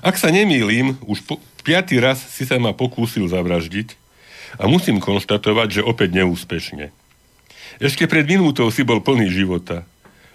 [0.00, 1.36] ak sa nemýlim, už po,
[1.70, 3.94] piatý raz si sa ma pokúsil zavraždiť
[4.58, 6.90] a musím konštatovať, že opäť neúspešne.
[7.78, 9.86] Ešte pred minútou si bol plný života.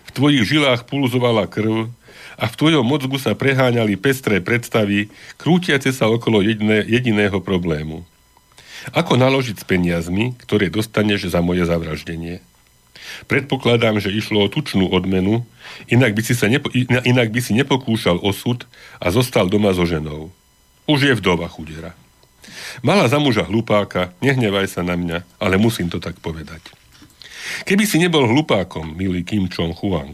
[0.08, 1.92] V tvojich žilách pulzovala krv
[2.40, 8.08] a v tvojom mozgu sa preháňali pestré predstavy, krútiace sa okolo jediné, jediného problému.
[8.96, 12.40] Ako naložiť s peniazmi, ktoré dostaneš za moje zavraždenie?
[13.28, 15.44] Predpokladám, že išlo o tučnú odmenu,
[15.92, 18.64] inak by si, sa nepo, inak by si nepokúšal osud
[19.04, 20.32] a zostal doma so ženou.
[20.86, 21.98] Už je vdova chudera.
[22.86, 26.62] Mala za muža hlupáka, nehnevaj sa na mňa, ale musím to tak povedať.
[27.66, 30.14] Keby si nebol hlupákom, milý Kim Chong-huang,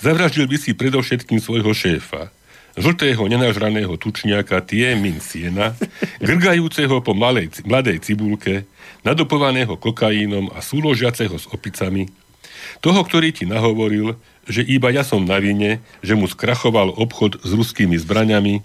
[0.00, 2.32] zavraždil by si predovšetkým svojho šéfa,
[2.78, 5.76] žltého nenažraného tučniaka Tie Min Siena,
[6.22, 8.64] grgajúceho po malej, mladej cibulke,
[9.02, 12.08] nadopovaného kokaínom a súložiaceho s opicami,
[12.80, 14.16] toho, ktorý ti nahovoril,
[14.48, 18.64] že iba ja som na vine, že mu skrachoval obchod s ruskými zbraňami,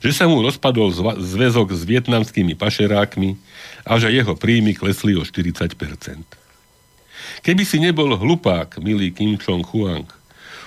[0.00, 3.36] že sa mu rozpadol zväzok s vietnamskými pašerákmi
[3.86, 5.76] a že jeho príjmy klesli o 40%.
[7.40, 10.08] Keby si nebol hlupák, milý Kim Chong-huang,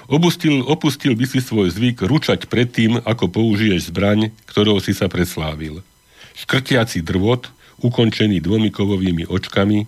[0.10, 5.06] opustil, opustil by si svoj zvyk ručať pred tým, ako použiješ zbraň, ktorou si sa
[5.06, 5.86] preslávil.
[6.34, 7.54] Škrtiaci drvot,
[7.84, 9.86] ukončený dvomi kovovými očkami,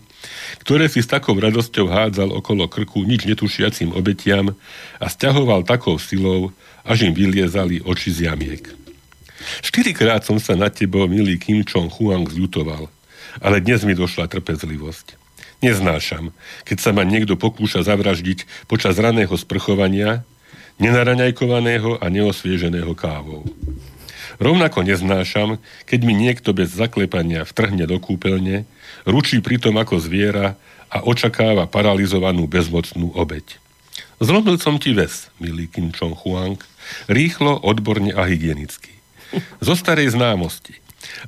[0.62, 4.54] ktoré si s takou radosťou hádzal okolo krku nič netušiacim obetiam
[4.98, 6.54] a stiahoval takou silou,
[6.86, 8.85] až im vyliezali oči z jamiek.
[9.62, 12.90] Štyrikrát som sa na tebo, milý Kim Chong-huang, zľutoval,
[13.42, 15.18] ale dnes mi došla trpezlivosť.
[15.64, 16.36] Neznášam,
[16.68, 20.28] keď sa ma niekto pokúša zavraždiť počas raného sprchovania,
[20.78, 23.48] nenaraňajkovaného a neosvieženého kávou.
[24.36, 28.68] Rovnako neznášam, keď mi niekto bez zaklepania vtrhne do kúpeľne,
[29.08, 30.60] ručí pritom ako zviera
[30.92, 33.64] a očakáva paralizovanú bezmocnú obeď.
[34.20, 36.60] Zlomil som ti ves, milý Kim Chong Huang,
[37.08, 38.95] rýchlo, odborne a hygienicky.
[39.60, 40.78] Zo starej známosti.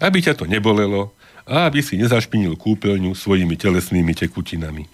[0.02, 1.14] Aby ťa to nebolelo
[1.48, 4.90] a aby si nezašpinil kúpeľňu svojimi telesnými tekutinami.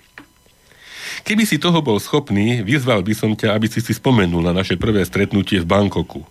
[1.22, 4.78] Keby si toho bol schopný, vyzval by som ťa, aby si si spomenul na naše
[4.78, 6.26] prvé stretnutie v Bankoku.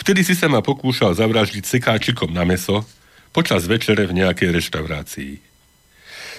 [0.00, 2.88] Vtedy si sa ma pokúšal zavraždiť sekáčikom na meso
[3.30, 5.34] počas večere v nejakej reštaurácii.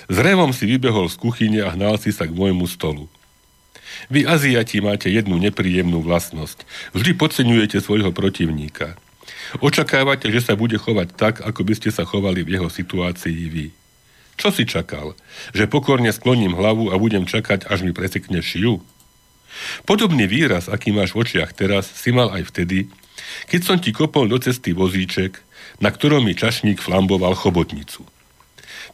[0.09, 3.05] S revom si vybehol z kuchyne a hnal si sa k môjmu stolu.
[4.09, 6.65] Vy Aziati máte jednu nepríjemnú vlastnosť.
[6.97, 8.97] Vždy podceňujete svojho protivníka.
[9.59, 13.67] Očakávate, že sa bude chovať tak, ako by ste sa chovali v jeho situácii vy.
[14.39, 15.19] Čo si čakal?
[15.51, 18.79] Že pokorne skloním hlavu a budem čakať, až mi presekne šiu?
[19.83, 22.87] Podobný výraz, aký máš v očiach teraz, si mal aj vtedy,
[23.51, 25.43] keď som ti kopol do cesty vozíček,
[25.83, 28.07] na ktorom mi čašník flamboval chobotnicu.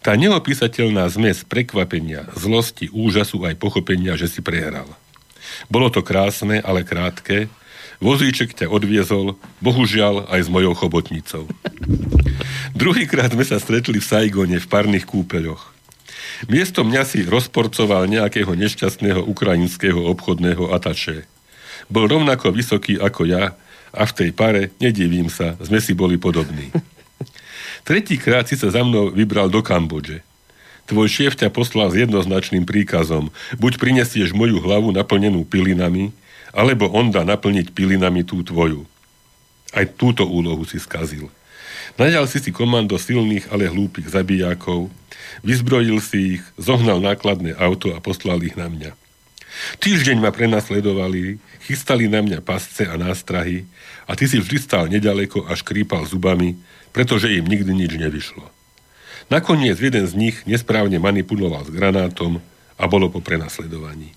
[0.02, 4.90] Tá neopísateľná zmes prekvapenia, zlosti, úžasu aj pochopenia, že si prehral.
[5.72, 7.50] Bolo to krásne, ale krátke.
[7.98, 11.50] Vozíček ťa odviezol, bohužiaľ aj s mojou chobotnicou.
[12.78, 15.74] Druhýkrát sme sa stretli v Saigone v parných kúpeľoch.
[16.46, 21.26] Miesto mňa si rozporcoval nejakého nešťastného ukrajinského obchodného ataše.
[21.90, 23.58] Bol rovnako vysoký ako ja
[23.90, 26.70] a v tej pare, nedivím sa, sme si boli podobní.
[27.88, 30.22] Tretíkrát si sa za mnou vybral do Kambodže.
[30.86, 33.34] Tvoj šéf ťa poslal s jednoznačným príkazom.
[33.58, 36.14] Buď prinesieš moju hlavu naplnenú pilinami,
[36.58, 38.90] alebo on dá naplniť pilinami tú tvoju.
[39.78, 41.30] Aj túto úlohu si skazil.
[42.02, 44.90] Najal si si komando silných, ale hlúpych zabijákov,
[45.46, 48.98] vyzbrojil si ich, zohnal nákladné auto a poslal ich na mňa.
[49.82, 53.70] Týždeň ma prenasledovali, chystali na mňa pasce a nástrahy
[54.10, 56.58] a ty si vždy stál nedaleko a škrípal zubami,
[56.90, 58.46] pretože im nikdy nič nevyšlo.
[59.30, 62.42] Nakoniec jeden z nich nesprávne manipuloval s granátom
[62.78, 64.17] a bolo po prenasledovaní.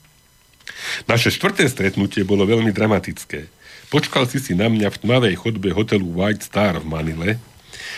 [1.07, 3.49] Naše štvrté stretnutie bolo veľmi dramatické.
[3.91, 7.31] Počkal si si na mňa v tmavej chodbe hotelu White Star v Manile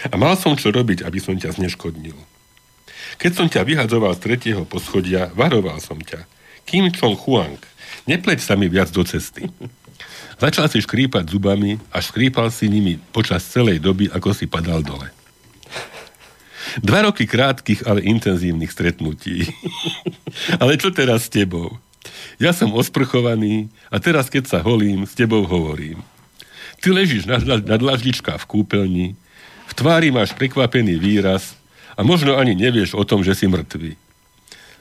[0.09, 2.17] a mal som čo robiť, aby som ťa zneškodnil.
[3.21, 6.25] Keď som ťa vyhadzoval z tretieho poschodia, varoval som ťa.
[6.65, 7.61] Kim Chong Huang,
[8.09, 9.47] nepleť sa mi viac do cesty.
[10.41, 15.13] Začal si škrípať zubami a škrípal si nimi počas celej doby, ako si padal dole.
[16.81, 19.45] Dva roky krátkých, ale intenzívnych stretnutí.
[20.63, 21.77] ale čo teraz s tebou?
[22.43, 26.03] Ja som osprchovaný a teraz, keď sa holím, s tebou hovorím.
[26.83, 29.09] Ty ležíš na, na, na dlaždička v kúpeľni,
[29.73, 31.57] V tvári máš prekvapený výraz
[31.97, 33.97] a možno ani nevieš o tom, že si mŕtvý.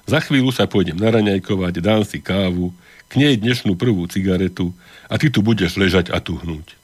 [0.03, 2.75] Za chvíľu sa pôjdem naraňajkovať, dám si kávu,
[3.07, 4.75] k nej dnešnú prvú cigaretu
[5.07, 6.75] a ty tu budeš ležať a tuhnúť.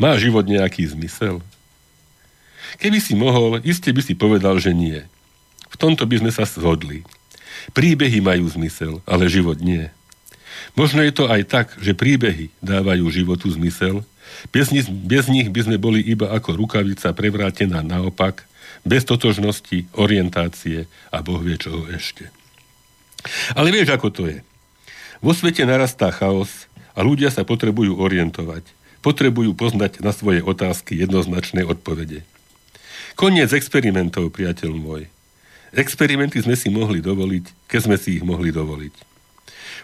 [0.00, 1.44] Má život nejaký zmysel?
[2.80, 5.04] Keby si mohol, iste by si povedal, že nie.
[5.68, 7.04] V tomto by sme sa zhodli.
[7.76, 9.88] Príbehy majú zmysel, ale život nie.
[10.74, 14.04] Možno je to aj tak, že príbehy dávajú životu zmysel.
[14.52, 18.44] Bez nich, bez nich by sme boli iba ako rukavica prevrátená naopak,
[18.84, 22.30] bez totožnosti, orientácie a Boh vie čoho ešte.
[23.58, 24.38] Ale vieš, ako to je.
[25.18, 28.62] Vo svete narastá chaos a ľudia sa potrebujú orientovať.
[29.02, 32.22] Potrebujú poznať na svoje otázky jednoznačné odpovede.
[33.18, 35.10] Koniec experimentov, priateľ môj.
[35.76, 38.94] Experimenty sme si mohli dovoliť, keď sme si ich mohli dovoliť.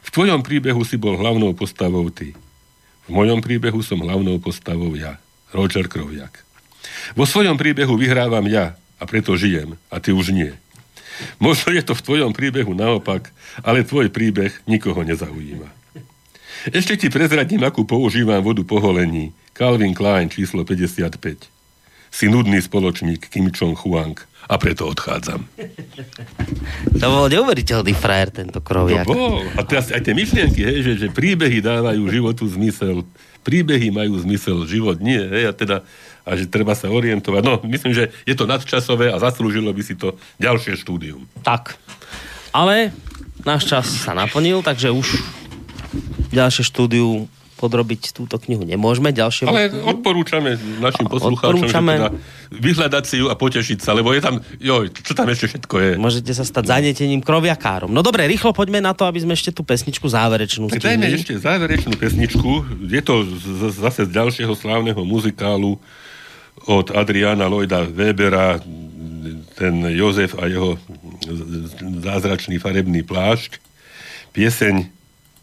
[0.04, 2.32] V tvojom príbehu si bol hlavnou postavou ty.
[3.04, 5.20] V mojom príbehu som hlavnou postavou ja,
[5.52, 6.40] Roger Kroviak.
[7.12, 10.52] Vo svojom príbehu vyhrávam ja a preto žijem, a ty už nie.
[11.36, 13.28] Možno je to v tvojom príbehu naopak,
[13.60, 15.68] ale tvoj príbeh nikoho nezaujíma.
[16.72, 19.36] Ešte ti prezradím, akú používam vodu po holení.
[19.52, 21.54] Calvin Klein, číslo 55
[22.14, 24.14] si nudný spoločník Kim Jong-huang
[24.44, 25.44] a preto odchádzam.
[27.00, 29.08] To bol neuveriteľný frajer, tento kroviak.
[29.08, 29.34] To bol.
[29.56, 33.08] A teraz aj tie myšlienky, hej, že, že príbehy dávajú životu zmysel,
[33.44, 35.20] príbehy majú zmysel, život nie.
[35.20, 35.76] Hej, a teda
[36.24, 37.42] a že treba sa orientovať.
[37.44, 41.28] No, myslím, že je to nadčasové a zaslúžilo by si to ďalšie štúdium.
[41.44, 41.76] Tak.
[42.48, 42.96] Ale
[43.44, 45.20] náš čas sa naplnil, takže už
[46.32, 47.28] ďalšie štúdium
[47.64, 49.08] podrobiť túto knihu nemôžeme.
[49.08, 51.92] Ďalšie Ale odporúčame našim poslucháčom, odporúčame...
[51.96, 52.10] že teda
[52.52, 55.90] vyhľadať si ju a potešiť sa, lebo je tam, joj, čo tam ešte všetko je.
[55.96, 57.88] Môžete sa stať zanietením kroviakárom.
[57.88, 60.84] No dobre, rýchlo poďme na to, aby sme ešte tú pesničku záverečnú stihli.
[60.84, 62.50] Dajme ešte záverečnú pesničku.
[62.84, 65.80] Je to z, zase z ďalšieho slávneho muzikálu
[66.68, 68.60] od Adriana Lloyda Webera,
[69.54, 70.76] ten Jozef a jeho
[72.02, 73.62] zázračný farebný plášť.
[74.34, 74.90] Pieseň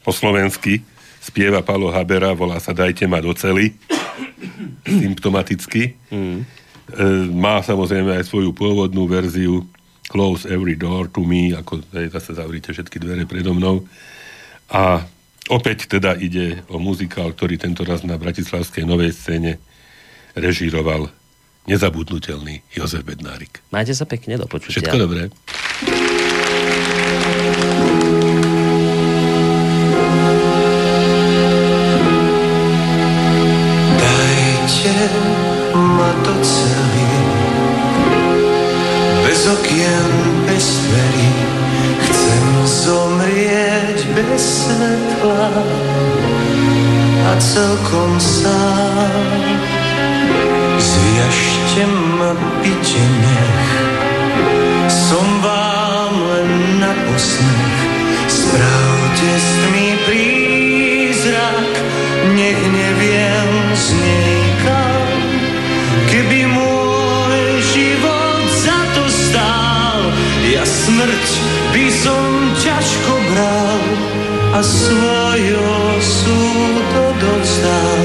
[0.03, 0.83] po slovensky
[1.31, 3.71] spieva Palo Habera, volá sa Dajte ma do cely,
[4.83, 5.95] symptomaticky.
[6.11, 6.43] Mm.
[6.43, 9.63] E, má samozrejme aj svoju pôvodnú verziu
[10.11, 13.87] Close every door to me, ako aj, zase zavrite všetky dvere predo mnou.
[14.67, 15.07] A
[15.47, 19.63] opäť teda ide o muzikál, ktorý tento raz na Bratislavskej novej scéne
[20.35, 21.07] režíroval
[21.63, 23.63] nezabudnutelný Jozef Bednárik.
[23.71, 24.83] Majte sa pekne, do počutia.
[24.83, 25.31] Všetko dobré.
[35.75, 37.11] Ma to celý.
[39.21, 40.11] Bez okien,
[40.49, 41.33] bez dverí,
[42.01, 45.49] chcem zomrieť bez svetla
[47.29, 49.41] a celkom sám.
[50.81, 51.85] Zviažte
[52.17, 52.33] ma
[52.65, 53.69] byte nech,
[54.89, 56.49] som vám len
[56.81, 57.81] na posmech,
[58.25, 61.69] spravte s mi prízrak,
[62.33, 64.40] nech neviem z nej.
[66.21, 67.41] Keby môj
[67.73, 70.13] život za to stál,
[70.53, 71.25] ja smrť
[71.73, 72.29] by som
[72.61, 73.81] ťažko bral
[74.53, 75.41] a svoj
[75.97, 78.01] osud odovzdal